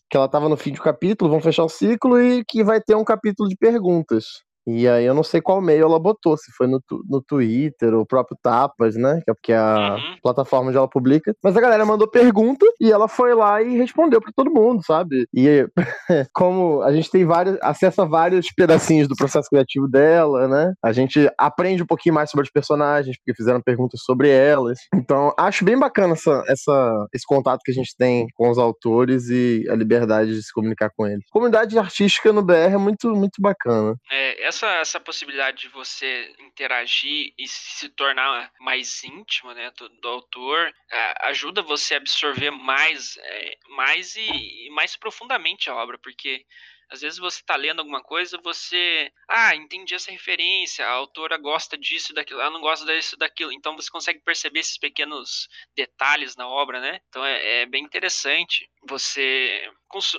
Que 0.09 0.17
ela 0.17 0.29
tava 0.29 0.49
no 0.49 0.57
fim 0.57 0.73
do 0.73 0.81
capítulo, 0.81 1.31
vão 1.31 1.41
fechar 1.41 1.65
o 1.65 1.69
ciclo 1.69 2.21
e 2.21 2.45
que 2.45 2.63
vai 2.63 2.81
ter 2.81 2.95
um 2.95 3.05
capítulo 3.05 3.49
de 3.49 3.57
perguntas. 3.57 4.45
E 4.67 4.89
aí 4.89 5.05
eu 5.05 5.15
não 5.15 5.23
sei 5.23 5.41
qual 5.41 5.61
meio 5.61 5.85
ela 5.85 5.99
botou, 5.99 6.37
se 6.37 6.51
foi 6.57 6.67
no, 6.67 6.83
no 7.09 7.23
Twitter, 7.23 7.95
o 7.95 8.05
próprio 8.05 8.37
Tapas, 8.43 8.97
né? 8.97 9.21
Que 9.25 9.31
é 9.31 9.35
porque 9.35 9.53
a 9.53 9.95
uhum. 9.95 10.17
plataforma 10.23 10.69
onde 10.69 10.77
ela 10.77 10.89
publica. 10.89 11.35
Mas 11.43 11.57
a 11.57 11.61
galera 11.61 11.85
mandou 11.87 12.09
pergunta 12.09 12.67
e 12.81 12.91
ela 12.91 13.07
foi 13.07 13.35
lá 13.35 13.63
e 13.63 13.77
respondeu 13.77 14.21
para 14.21 14.33
todo 14.35 14.51
mundo, 14.51 14.83
sabe? 14.85 15.27
E 15.33 15.67
como 16.35 16.83
a 16.83 16.93
gente 16.93 17.11
tem 17.11 17.25
vários, 17.25 17.57
acesso 17.63 18.03
a 18.03 18.05
vários 18.05 18.53
pedacinhos 18.53 19.07
do 19.07 19.15
processo 19.15 19.49
criativo 19.49 19.89
dela, 19.89 20.49
né? 20.49 20.73
A 20.83 20.93
gente 20.93 21.31
aprende 21.39 21.83
um 21.83 21.87
pouquinho 21.87 22.15
mais 22.15 22.31
sobre 22.31 22.45
os 22.45 22.51
personagens, 22.51 23.17
porque 23.19 23.37
fizeram 23.37 23.61
perguntas 23.61 24.01
sobre 24.03 24.31
elas. 24.31 24.79
Então, 24.95 25.33
acho 25.39 25.65
bem 25.65 25.79
bacana 25.79 26.15
essa, 26.15 26.43
essa, 26.49 27.07
esse 27.13 27.27
contato 27.27 27.61
que 27.65 27.71
a 27.71 27.75
gente 27.75 27.95
tem 27.97 28.27
com 28.35 28.51
os 28.51 28.59
autores 28.59 29.29
e 29.29 29.65
a 29.71 29.75
liberdade 29.75 30.35
de 30.35 30.43
se 30.43 30.53
comunicar 30.53 30.91
com 30.97 31.07
eles. 31.07 31.25
Comunidade 31.31 31.79
artística 31.79 32.33
no 32.33 32.43
BR 32.43 32.73
é 32.73 32.79
muito, 32.79 33.15
muito 33.15 33.41
bacana. 33.41 33.95
É, 34.11 34.47
essa 34.47 34.56
essa, 34.57 34.69
essa 34.77 35.01
possibilidade 35.01 35.63
de 35.63 35.69
você 35.69 36.35
interagir 36.39 37.33
e 37.39 37.47
se 37.47 37.89
tornar 37.91 38.51
mais 38.59 39.05
íntimo 39.05 39.53
né, 39.53 39.71
do, 39.77 39.89
do 39.89 40.09
autor 40.09 40.75
ajuda 41.23 41.63
você 41.63 41.95
a 41.95 41.99
absorver 41.99 42.51
mais, 42.51 43.17
é, 43.19 43.59
mais 43.69 44.17
e, 44.17 44.67
e 44.67 44.71
mais 44.71 44.97
profundamente 44.97 45.69
a 45.69 45.75
obra, 45.75 45.99
porque 45.99 46.45
às 46.89 47.01
vezes 47.01 47.19
você 47.19 47.41
está 47.41 47.57
lendo 47.57 47.81
alguma 47.81 48.01
coisa, 48.01 48.39
você. 48.43 49.11
Ah, 49.29 49.57
entendi 49.57 49.95
essa 49.95 50.11
referência, 50.11 50.87
a 50.87 50.91
autora 50.91 51.37
gosta 51.37 51.77
disso, 51.77 52.15
daquilo, 52.15 52.41
ela 52.41 52.51
não 52.51 52.61
gosta 52.61 52.87
disso, 52.87 53.17
daquilo. 53.17 53.53
Então 53.53 53.75
você 53.75 53.91
consegue 53.91 54.21
perceber 54.21 54.61
esses 54.61 54.79
pequenos 54.79 55.49
detalhes 55.75 56.37
na 56.37 56.49
obra, 56.49 56.81
né? 56.81 57.01
Então 57.09 57.25
é, 57.25 57.63
é 57.63 57.67
bem 57.67 57.83
interessante 57.83 58.71
você 58.89 59.69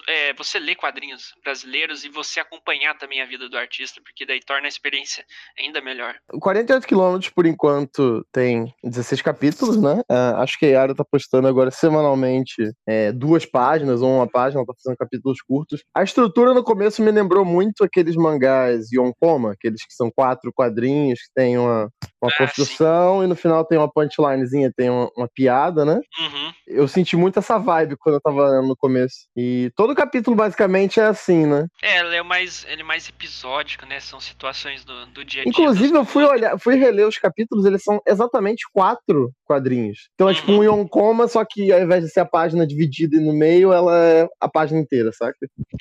é, 0.08 0.34
você 0.34 0.60
ler 0.60 0.76
quadrinhos 0.76 1.34
brasileiros 1.44 2.04
e 2.04 2.10
você 2.10 2.40
acompanhar 2.40 2.98
também 2.98 3.22
a 3.22 3.26
vida 3.26 3.50
do 3.50 3.58
artista, 3.58 4.02
porque 4.04 4.26
daí 4.26 4.40
torna 4.40 4.68
a 4.68 4.70
experiência 4.70 5.26
ainda 5.60 5.82
melhor. 5.82 6.16
48 6.40 6.88
quilômetros, 6.88 7.30
por 7.30 7.46
enquanto, 7.46 8.26
tem 8.32 8.74
16 8.84 9.22
capítulos, 9.22 9.82
né? 9.82 10.02
Uh, 10.10 10.38
acho 10.38 10.58
que 10.58 10.66
a 10.66 10.70
Yara 10.70 10.96
tá 10.96 11.04
postando 11.04 11.48
agora 11.48 11.72
semanalmente 11.72 12.72
é, 12.88 13.12
duas 13.12 13.46
páginas 13.46 14.02
ou 14.02 14.10
uma 14.16 14.28
página, 14.28 14.60
ela 14.60 14.68
tá 14.68 14.74
fazendo 14.82 14.98
capítulos 14.98 15.42
curtos. 15.42 15.84
A 15.94 16.04
estrutura 16.04 16.54
no 16.54 16.64
começo 16.64 17.02
me 17.02 17.12
lembrou 17.12 17.46
muito 17.46 17.84
aqueles 17.84 18.16
mangás 18.16 18.92
Yonkoma, 18.92 19.52
aqueles 19.52 19.86
que 19.86 19.94
são 19.94 20.10
quatro 20.10 20.52
quadrinhos, 20.54 21.20
que 21.20 21.34
tem 21.36 21.58
uma, 21.58 21.90
uma 22.22 22.32
ah, 22.32 22.38
construção 22.38 23.20
sim. 23.20 23.26
e 23.26 23.28
no 23.28 23.36
final 23.36 23.66
tem 23.66 23.78
uma 23.78 23.92
punchlinezinha, 23.92 24.72
tem 24.76 24.90
uma, 24.90 25.10
uma 25.16 25.28
piada, 25.28 25.86
né? 25.86 25.96
Uhum. 26.20 26.54
Eu 26.68 26.88
senti 26.88 27.16
muito 27.16 27.40
essa 27.40 27.58
vibe 27.58 27.98
quando 27.98 28.16
eu 28.16 28.22
tava 28.22 28.62
no 28.62 28.76
começo. 28.76 29.28
E 29.36 29.57
E 29.58 29.72
todo 29.72 29.96
capítulo 29.96 30.36
basicamente 30.36 31.00
é 31.00 31.06
assim, 31.06 31.46
né? 31.48 31.66
É, 31.82 32.00
ele 32.00 32.16
é 32.16 32.22
mais, 32.24 32.66
ele 32.70 32.82
é 32.82 32.86
mais 32.86 33.10
episódico, 33.10 33.86
né? 33.86 34.00
São 34.00 34.20
situações 34.20 34.84
do, 34.86 35.06
do 35.08 35.26
dia 35.26 35.42
a 35.42 35.44
dia. 35.46 35.50
Inclusive, 35.50 35.96
eu 35.96 36.06
fui 36.06 36.24
olhar, 36.24 36.60
fui 36.60 36.76
reler 36.76 37.08
os 37.08 37.18
capítulos, 37.18 37.66
eles 37.66 37.82
são 37.84 38.00
exatamente 38.06 38.66
quatro 38.72 39.32
quadrinhos. 39.46 40.10
Então 40.14 40.30
é 40.30 40.34
tipo 40.34 40.52
um 40.52 40.58
Uhum. 40.58 40.64
Yonkoma, 40.82 41.28
só 41.28 41.44
que 41.44 41.72
ao 41.72 41.82
invés 41.82 42.04
de 42.04 42.10
ser 42.10 42.20
a 42.20 42.26
página 42.26 42.68
dividida 42.68 43.20
no 43.20 43.34
meio, 43.34 43.72
ela 43.74 43.98
é 43.98 44.28
a 44.40 44.48
página 44.50 44.80
inteira, 44.80 45.12
saca? 45.12 45.36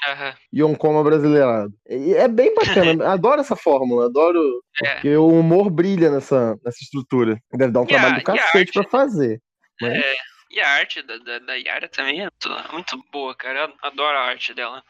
Aham. 0.09 0.35
Yonkoma 0.55 1.03
brasileirado. 1.05 1.73
E 1.89 2.15
é 2.15 2.29
bem 2.29 2.55
bacana, 2.55 3.09
adoro 3.13 3.41
essa 3.41 3.57
fórmula, 3.57 4.07
adoro. 4.07 4.41
É. 4.83 4.95
Porque 4.95 5.17
o 5.17 5.29
humor 5.29 5.71
brilha 5.71 6.11
nessa, 6.11 6.57
nessa 6.65 6.79
estrutura. 6.83 7.39
Deve 7.53 7.73
dar 7.73 7.81
um 7.81 7.85
E 7.85 7.87
a- 7.87 7.89
trabalho 7.89 8.15
do 8.15 8.21
a 8.21 8.23
cacete 8.23 8.59
arte, 8.59 8.73
pra 8.73 8.85
fazer. 8.85 9.41
Mas... 9.81 9.93
É, 9.93 10.15
e 10.51 10.61
a 10.61 10.69
arte 10.69 11.03
da, 11.03 11.17
da, 11.19 11.39
da 11.41 11.55
Yara 11.55 11.89
também 11.89 12.21
é 12.21 12.29
muito, 12.31 12.73
muito 12.73 13.05
boa, 13.13 13.35
cara. 13.35 13.61
Eu 13.65 13.75
adoro 13.83 14.17
a 14.17 14.23
arte 14.23 14.55
dela. 14.55 14.83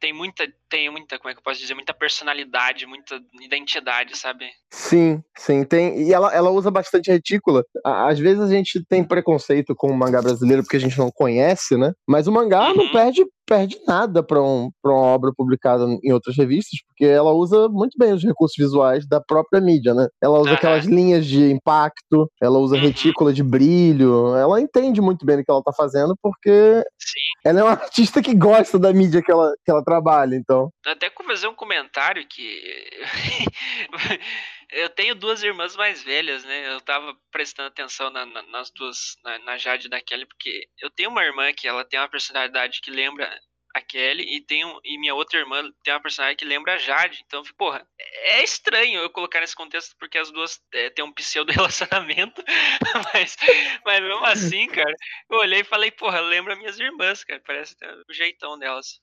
Tem 0.00 0.12
muita, 0.12 0.46
tem 0.68 0.90
muita, 0.90 1.18
como 1.18 1.30
é 1.30 1.32
que 1.32 1.38
eu 1.38 1.42
posso 1.42 1.60
dizer, 1.60 1.74
muita 1.74 1.94
personalidade, 1.94 2.84
muita 2.86 3.18
identidade, 3.40 4.16
sabe? 4.16 4.46
Sim, 4.70 5.22
sim, 5.36 5.64
tem. 5.64 6.02
E 6.02 6.12
ela, 6.12 6.34
ela 6.34 6.50
usa 6.50 6.70
bastante 6.70 7.10
retícula. 7.10 7.64
Às 7.84 8.18
vezes 8.18 8.42
a 8.42 8.48
gente 8.48 8.84
tem 8.84 9.02
preconceito 9.02 9.74
com 9.74 9.90
o 9.90 9.96
mangá 9.96 10.20
brasileiro 10.20 10.62
porque 10.62 10.76
a 10.76 10.80
gente 10.80 10.98
não 10.98 11.10
conhece, 11.10 11.76
né? 11.76 11.92
Mas 12.06 12.26
o 12.26 12.32
mangá 12.32 12.74
não 12.74 12.84
Uhum. 12.84 12.92
perde, 12.92 13.24
perde 13.46 13.78
nada 13.86 14.22
pra, 14.22 14.42
um, 14.42 14.70
pra 14.82 14.92
uma 14.92 15.00
obra 15.02 15.32
publicada 15.36 15.84
em 16.02 16.12
outras 16.12 16.36
revistas, 16.36 16.80
porque 16.86 17.04
ela 17.04 17.32
usa 17.32 17.68
muito 17.68 17.96
bem 17.98 18.12
os 18.12 18.22
recursos 18.24 18.56
visuais 18.56 19.06
da 19.06 19.20
própria 19.20 19.60
mídia, 19.60 19.94
né? 19.94 20.08
Ela 20.22 20.38
usa 20.40 20.54
aquelas 20.54 20.84
linhas 20.84 21.26
de 21.26 21.50
impacto, 21.52 22.30
ela 22.42 22.58
usa 22.58 22.76
Uhum. 22.76 22.82
retícula 22.82 23.32
de 23.32 23.42
brilho, 23.42 24.34
ela 24.36 24.60
entende 24.60 25.00
muito 25.00 25.24
bem 25.24 25.40
o 25.40 25.44
que 25.44 25.50
ela 25.50 25.62
tá 25.62 25.72
fazendo, 25.72 26.14
porque 26.20 26.82
Sim. 26.98 27.48
ela 27.48 27.60
é 27.60 27.62
uma 27.62 27.72
artista 27.80 28.22
que 28.22 28.34
gosta 28.34 28.78
da 28.78 28.92
mídia 28.92 29.22
que 29.22 29.30
ela, 29.30 29.52
que 29.64 29.70
ela 29.70 29.82
trabalha, 29.84 30.34
então. 30.36 30.70
Até 30.86 31.10
fazer 31.36 31.48
um 31.48 31.54
comentário 31.54 32.26
que. 32.26 32.62
eu 34.70 34.88
tenho 34.90 35.14
duas 35.14 35.42
irmãs 35.42 35.76
mais 35.76 36.02
velhas, 36.02 36.44
né? 36.44 36.74
Eu 36.74 36.80
tava 36.80 37.14
prestando 37.30 37.68
atenção 37.68 38.10
na- 38.10 38.26
na- 38.26 38.42
nas 38.44 38.70
duas, 38.70 39.16
na, 39.24 39.38
na 39.40 39.56
Jade 39.58 39.86
e 39.86 39.90
na 39.90 40.00
Kelly, 40.00 40.26
porque 40.26 40.68
eu 40.80 40.90
tenho 40.90 41.10
uma 41.10 41.24
irmã 41.24 41.52
que 41.52 41.68
ela 41.68 41.84
tem 41.84 41.98
uma 42.00 42.08
personalidade 42.08 42.80
que 42.80 42.90
lembra 42.90 43.30
a 43.74 43.80
Kelly 43.82 44.24
e, 44.50 44.64
um- 44.64 44.80
e 44.84 44.98
minha 44.98 45.14
outra 45.14 45.38
irmã 45.38 45.62
tem 45.84 45.92
uma 45.92 46.00
personalidade 46.00 46.38
que 46.38 46.44
lembra 46.46 46.74
a 46.74 46.78
Jade. 46.78 47.22
Então, 47.26 47.42
porra, 47.58 47.86
é 47.98 48.42
estranho 48.42 49.00
eu 49.00 49.10
colocar 49.10 49.40
nesse 49.40 49.54
contexto 49.54 49.94
porque 49.98 50.16
as 50.16 50.30
duas 50.32 50.58
é, 50.72 50.88
têm 50.90 51.04
um 51.04 51.12
pseudo 51.12 51.52
relacionamento, 51.52 52.42
mas, 53.14 53.36
mas 53.84 54.00
mesmo 54.00 54.24
assim, 54.24 54.66
cara, 54.68 54.94
eu 55.30 55.38
olhei 55.38 55.60
e 55.60 55.64
falei, 55.64 55.90
porra, 55.90 56.20
lembra 56.20 56.56
minhas 56.56 56.78
irmãs, 56.80 57.22
cara, 57.22 57.42
parece 57.46 57.76
o 58.08 58.12
jeitão 58.14 58.58
delas. 58.58 58.98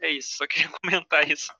É 0.00 0.10
isso, 0.10 0.36
só 0.36 0.46
queria 0.46 0.68
comentar 0.80 1.28
isso. 1.28 1.52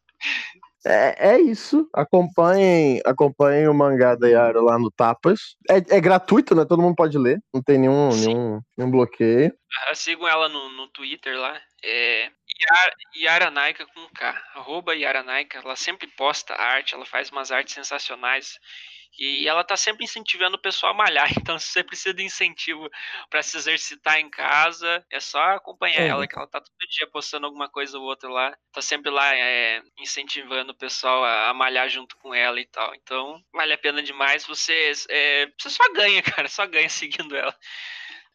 É, 0.84 1.34
é 1.34 1.40
isso. 1.40 1.88
Acompanhem, 1.94 3.00
acompanhem 3.04 3.68
o 3.68 3.74
mangá 3.74 4.16
da 4.16 4.28
Yara 4.28 4.60
lá 4.60 4.78
no 4.78 4.90
Tapas. 4.90 5.56
É, 5.70 5.76
é 5.96 6.00
gratuito, 6.00 6.54
né? 6.54 6.64
Todo 6.64 6.82
mundo 6.82 6.96
pode 6.96 7.16
ler. 7.16 7.40
Não 7.54 7.62
tem 7.62 7.78
nenhum, 7.78 8.10
Sim. 8.10 8.26
nenhum, 8.26 8.60
nenhum 8.76 8.90
bloqueio. 8.90 9.52
Ah, 9.88 9.94
Sigam 9.94 10.26
ela 10.26 10.48
no, 10.48 10.70
no 10.70 10.88
Twitter 10.88 11.38
lá. 11.38 11.60
É 11.84 12.30
Yara, 12.60 12.94
Yara 13.16 13.50
Naika 13.50 13.86
com 13.86 14.08
K. 14.14 14.42
Arroba 14.54 14.94
Yara 14.94 15.22
Naika. 15.22 15.58
Ela 15.58 15.76
sempre 15.76 16.08
posta 16.08 16.54
arte, 16.54 16.94
ela 16.94 17.06
faz 17.06 17.30
umas 17.30 17.52
artes 17.52 17.74
sensacionais. 17.74 18.58
E 19.18 19.46
ela 19.48 19.62
tá 19.64 19.76
sempre 19.76 20.04
incentivando 20.04 20.56
o 20.56 20.60
pessoal 20.60 20.92
a 20.92 20.96
malhar. 20.96 21.28
Então, 21.52 21.58
se 21.58 21.66
você 21.68 21.84
precisa 21.84 22.14
de 22.14 22.22
incentivo 22.24 22.88
para 23.30 23.42
se 23.42 23.56
exercitar 23.56 24.18
em 24.18 24.30
casa, 24.30 25.04
é 25.10 25.20
só 25.20 25.40
acompanhar 25.54 26.00
É. 26.00 26.08
ela, 26.08 26.26
que 26.26 26.36
ela 26.36 26.46
tá 26.48 26.60
todo 26.60 26.88
dia 26.90 27.06
postando 27.10 27.46
alguma 27.46 27.68
coisa 27.68 27.98
ou 27.98 28.04
outra 28.04 28.28
lá. 28.30 28.56
Tá 28.72 28.80
sempre 28.82 29.10
lá 29.10 29.34
é, 29.36 29.82
incentivando 29.98 30.72
o 30.72 30.76
pessoal 30.76 31.24
a, 31.24 31.50
a 31.50 31.54
malhar 31.54 31.88
junto 31.88 32.16
com 32.18 32.34
ela 32.34 32.60
e 32.60 32.66
tal. 32.66 32.94
Então, 32.94 33.42
vale 33.52 33.72
a 33.72 33.78
pena 33.78 34.02
demais. 34.02 34.46
Você, 34.46 34.92
é, 35.10 35.46
você 35.58 35.70
só 35.70 35.84
ganha, 35.92 36.22
cara. 36.42 36.48
Só 36.48 36.66
ganha 36.66 36.88
seguindo 36.88 37.36
ela. 37.36 37.54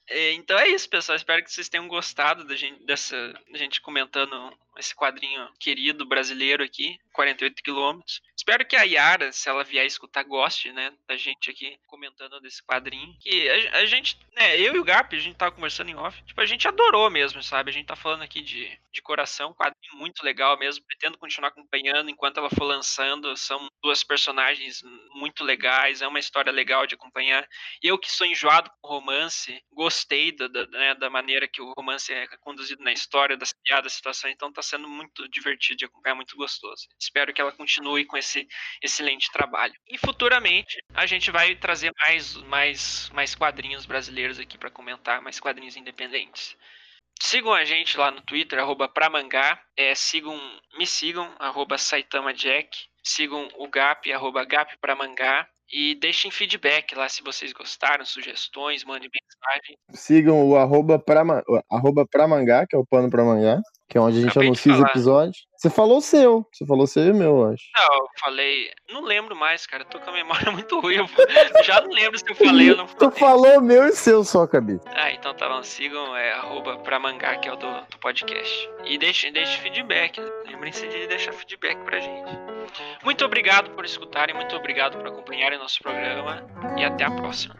É, 0.07 0.33
Então 0.33 0.57
é 0.57 0.69
isso, 0.69 0.89
pessoal. 0.89 1.15
Espero 1.15 1.43
que 1.43 1.51
vocês 1.51 1.69
tenham 1.69 1.87
gostado 1.87 2.45
da 2.45 2.55
gente, 2.55 2.83
dessa 2.85 3.33
da 3.51 3.57
gente 3.57 3.81
comentando 3.81 4.57
esse 4.79 4.95
quadrinho 4.95 5.47
querido 5.59 6.05
brasileiro 6.05 6.63
aqui, 6.63 6.99
48 7.13 7.63
quilômetros. 7.63 8.21
Espero 8.35 8.65
que 8.65 8.75
a 8.75 8.83
Yara, 8.83 9.31
se 9.31 9.49
ela 9.49 9.63
vier 9.63 9.85
escutar, 9.85 10.23
goste, 10.23 10.71
né, 10.71 10.93
da 11.07 11.17
gente 11.17 11.49
aqui 11.49 11.77
comentando 11.87 12.39
desse 12.39 12.63
quadrinho. 12.63 13.15
Que 13.19 13.49
a, 13.49 13.79
a 13.79 13.85
gente, 13.85 14.17
né, 14.35 14.59
eu 14.59 14.75
e 14.75 14.79
o 14.79 14.83
Gap, 14.83 15.15
a 15.15 15.19
gente 15.19 15.35
tava 15.35 15.51
conversando 15.51 15.89
em 15.89 15.95
off, 15.95 16.21
tipo, 16.23 16.39
a 16.39 16.45
gente 16.45 16.67
adorou 16.67 17.09
mesmo, 17.09 17.41
sabe? 17.41 17.69
A 17.71 17.73
gente 17.73 17.87
tá 17.87 17.95
falando 17.95 18.21
aqui 18.21 18.41
de, 18.41 18.79
de 18.91 19.01
coração, 19.01 19.53
quadrinho 19.53 19.95
muito 19.95 20.23
legal 20.23 20.57
mesmo. 20.57 20.85
Pretendo 20.85 21.17
continuar 21.17 21.49
acompanhando 21.49 22.09
enquanto 22.09 22.37
ela 22.37 22.49
for 22.49 22.65
lançando. 22.65 23.35
São 23.35 23.67
duas 23.81 24.03
personagens 24.03 24.81
muito 25.11 25.43
legais, 25.43 26.01
é 26.01 26.07
uma 26.07 26.19
história 26.19 26.51
legal 26.51 26.85
de 26.85 26.95
acompanhar. 26.95 27.47
Eu 27.81 27.97
que 27.97 28.11
sou 28.11 28.27
enjoado 28.27 28.69
com 28.81 28.87
romance, 28.87 29.61
gostei 29.97 30.31
da, 30.31 30.47
da, 30.47 30.67
né, 30.67 30.95
da 30.95 31.09
maneira 31.09 31.47
que 31.47 31.61
o 31.61 31.73
romance 31.75 32.13
é 32.13 32.27
conduzido 32.39 32.83
na 32.83 32.91
história, 32.91 33.35
das 33.35 33.51
piadas, 33.63 33.85
das 33.85 33.93
situações, 33.93 34.33
então 34.33 34.51
tá 34.51 34.61
sendo 34.61 34.87
muito 34.87 35.27
divertido 35.29 35.77
de 35.77 35.85
acompanhar, 35.85 36.15
muito 36.15 36.35
gostoso. 36.37 36.87
Espero 36.99 37.33
que 37.33 37.41
ela 37.41 37.51
continue 37.51 38.05
com 38.05 38.15
esse 38.15 38.47
excelente 38.81 39.31
trabalho. 39.31 39.73
E 39.87 39.97
futuramente 39.97 40.77
a 40.93 41.05
gente 41.05 41.31
vai 41.31 41.55
trazer 41.55 41.91
mais, 41.97 42.35
mais, 42.43 43.09
mais 43.11 43.33
quadrinhos 43.33 43.85
brasileiros 43.85 44.39
aqui 44.39 44.57
para 44.57 44.69
comentar, 44.69 45.21
mais 45.21 45.39
quadrinhos 45.39 45.75
independentes. 45.75 46.55
Sigam 47.19 47.51
a 47.51 47.65
gente 47.65 47.97
lá 47.97 48.11
no 48.11 48.21
Twitter, 48.21 48.59
arroba 48.59 48.87
pramangá. 48.87 49.59
É, 49.75 49.95
sigam, 49.95 50.39
me 50.77 50.85
sigam, 50.85 51.35
arroba. 51.39 51.75
Sigam 53.03 53.49
o 53.55 53.67
Gap, 53.67 54.11
arroba 54.13 54.45
Gap 54.45 54.77
Pramangá. 54.77 55.49
E 55.71 55.95
deixem 55.95 56.31
feedback 56.31 56.95
lá 56.95 57.09
se 57.09 57.21
vocês 57.21 57.51
gostaram, 57.51 58.05
sugestões, 58.05 58.83
mandem 58.85 59.09
mensagem. 59.09 59.77
Sigam 59.91 60.47
o 60.47 60.55
arroba 60.55 60.97
pra, 60.97 61.23
arroba 61.69 62.05
pra 62.09 62.27
mangá, 62.27 62.65
que 62.65 62.75
é 62.75 62.79
o 62.79 62.85
pano 62.85 63.09
pra 63.09 63.23
mangá, 63.23 63.61
que 63.89 63.97
é 63.97 64.01
onde 64.01 64.17
a 64.17 64.21
gente 64.21 64.31
Acabei 64.31 64.47
anuncia 64.47 64.73
os 64.73 64.79
episódios. 64.79 65.46
Você 65.57 65.69
falou 65.69 65.97
o 65.97 66.01
seu. 66.01 66.45
Você 66.53 66.65
falou 66.65 66.83
o 66.83 66.87
seu 66.87 67.03
e 67.07 67.11
o 67.11 67.15
meu, 67.15 67.37
eu 67.39 67.51
acho. 67.51 67.63
Não, 67.77 67.97
eu 67.97 68.07
falei. 68.19 68.69
Não 68.91 69.01
lembro 69.03 69.35
mais, 69.35 69.65
cara. 69.65 69.83
Tô 69.85 69.99
com 69.99 70.09
a 70.09 70.13
memória 70.13 70.51
muito 70.53 70.79
ruim. 70.79 70.97
Eu 70.97 71.63
já 71.63 71.81
não 71.81 71.89
lembro 71.91 72.17
se 72.19 72.29
eu 72.29 72.35
falei 72.35 72.71
ou 72.71 72.77
não 72.77 72.85
Tu 72.85 73.09
falei. 73.11 73.19
falou 73.19 73.57
o 73.57 73.61
meu 73.61 73.85
e 73.85 73.89
o 73.89 73.95
seu 73.95 74.23
só, 74.23 74.45
Cabi. 74.45 74.79
Ah, 74.93 75.11
então 75.11 75.33
tá 75.33 75.49
bom. 75.49 75.63
Sigam 75.63 76.15
é, 76.15 76.33
arroba 76.33 76.77
pra 76.77 76.99
mangá, 76.99 77.35
que 77.37 77.49
é 77.49 77.53
o 77.53 77.55
do, 77.55 77.67
do 77.89 77.97
podcast. 77.99 78.69
E 78.85 78.97
deixem, 78.97 79.31
deixem 79.33 79.59
feedback. 79.61 80.19
Lembrem-se 80.45 80.87
de 80.87 81.07
deixar 81.07 81.33
feedback 81.33 81.77
pra 81.83 81.99
gente. 81.99 82.29
Muito 83.03 83.25
obrigado 83.25 83.71
por 83.71 83.85
escutarem, 83.85 84.35
muito 84.35 84.55
obrigado 84.55 84.97
por 84.97 85.07
acompanharem 85.07 85.57
nosso 85.57 85.81
programa. 85.81 86.45
E 86.77 86.83
até 86.83 87.05
a 87.05 87.11
próxima. 87.11 87.55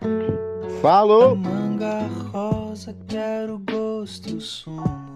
Falou! 0.82 1.36
Manga 1.36 2.02
rosa, 2.32 2.96
quero 3.10 3.58
gosto 3.60 4.30
e 4.30 4.34
o 4.36 4.42
sumo. 4.42 5.07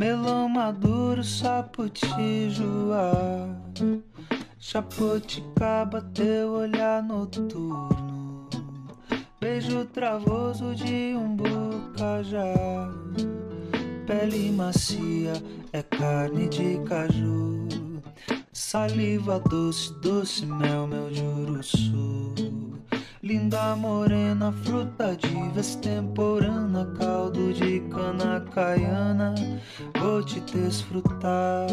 Melão 0.00 0.48
maduro, 0.48 1.22
saputijuá. 1.22 3.12
Japoticaba, 4.58 6.00
teu 6.14 6.52
olhar 6.52 7.02
noturno. 7.02 8.48
Beijo 9.38 9.84
travoso 9.84 10.74
de 10.74 11.14
um 11.14 11.36
bocajá. 11.36 12.54
Pele 14.06 14.50
macia, 14.50 15.34
é 15.70 15.82
carne 15.82 16.48
de 16.48 16.78
caju. 16.88 17.68
Saliva 18.54 19.38
doce, 19.38 19.92
doce 20.00 20.46
mel, 20.46 20.86
meu 20.86 21.14
juruçu. 21.14 22.49
Linda 23.30 23.76
morena, 23.76 24.50
fruta 24.50 25.14
de 25.14 25.56
extemporânea, 25.56 26.84
caldo 26.98 27.52
de 27.52 27.78
cana 27.82 28.40
caiana, 28.52 29.36
vou 30.00 30.20
te 30.20 30.40
desfrutar. 30.40 31.68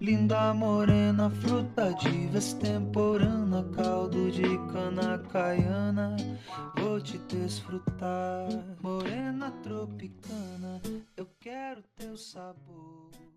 Linda 0.00 0.54
morena, 0.54 1.30
fruta 1.30 1.92
de 1.94 2.30
extemporânea, 2.32 3.64
caldo 3.74 4.30
de 4.30 4.56
cana 4.72 5.18
caiana, 5.32 6.16
vou 6.76 7.00
te 7.00 7.18
desfrutar. 7.26 8.46
Morena 8.80 9.50
tropicana, 9.64 10.80
eu 11.16 11.26
quero 11.40 11.82
teu 11.96 12.16
sabor. 12.16 13.27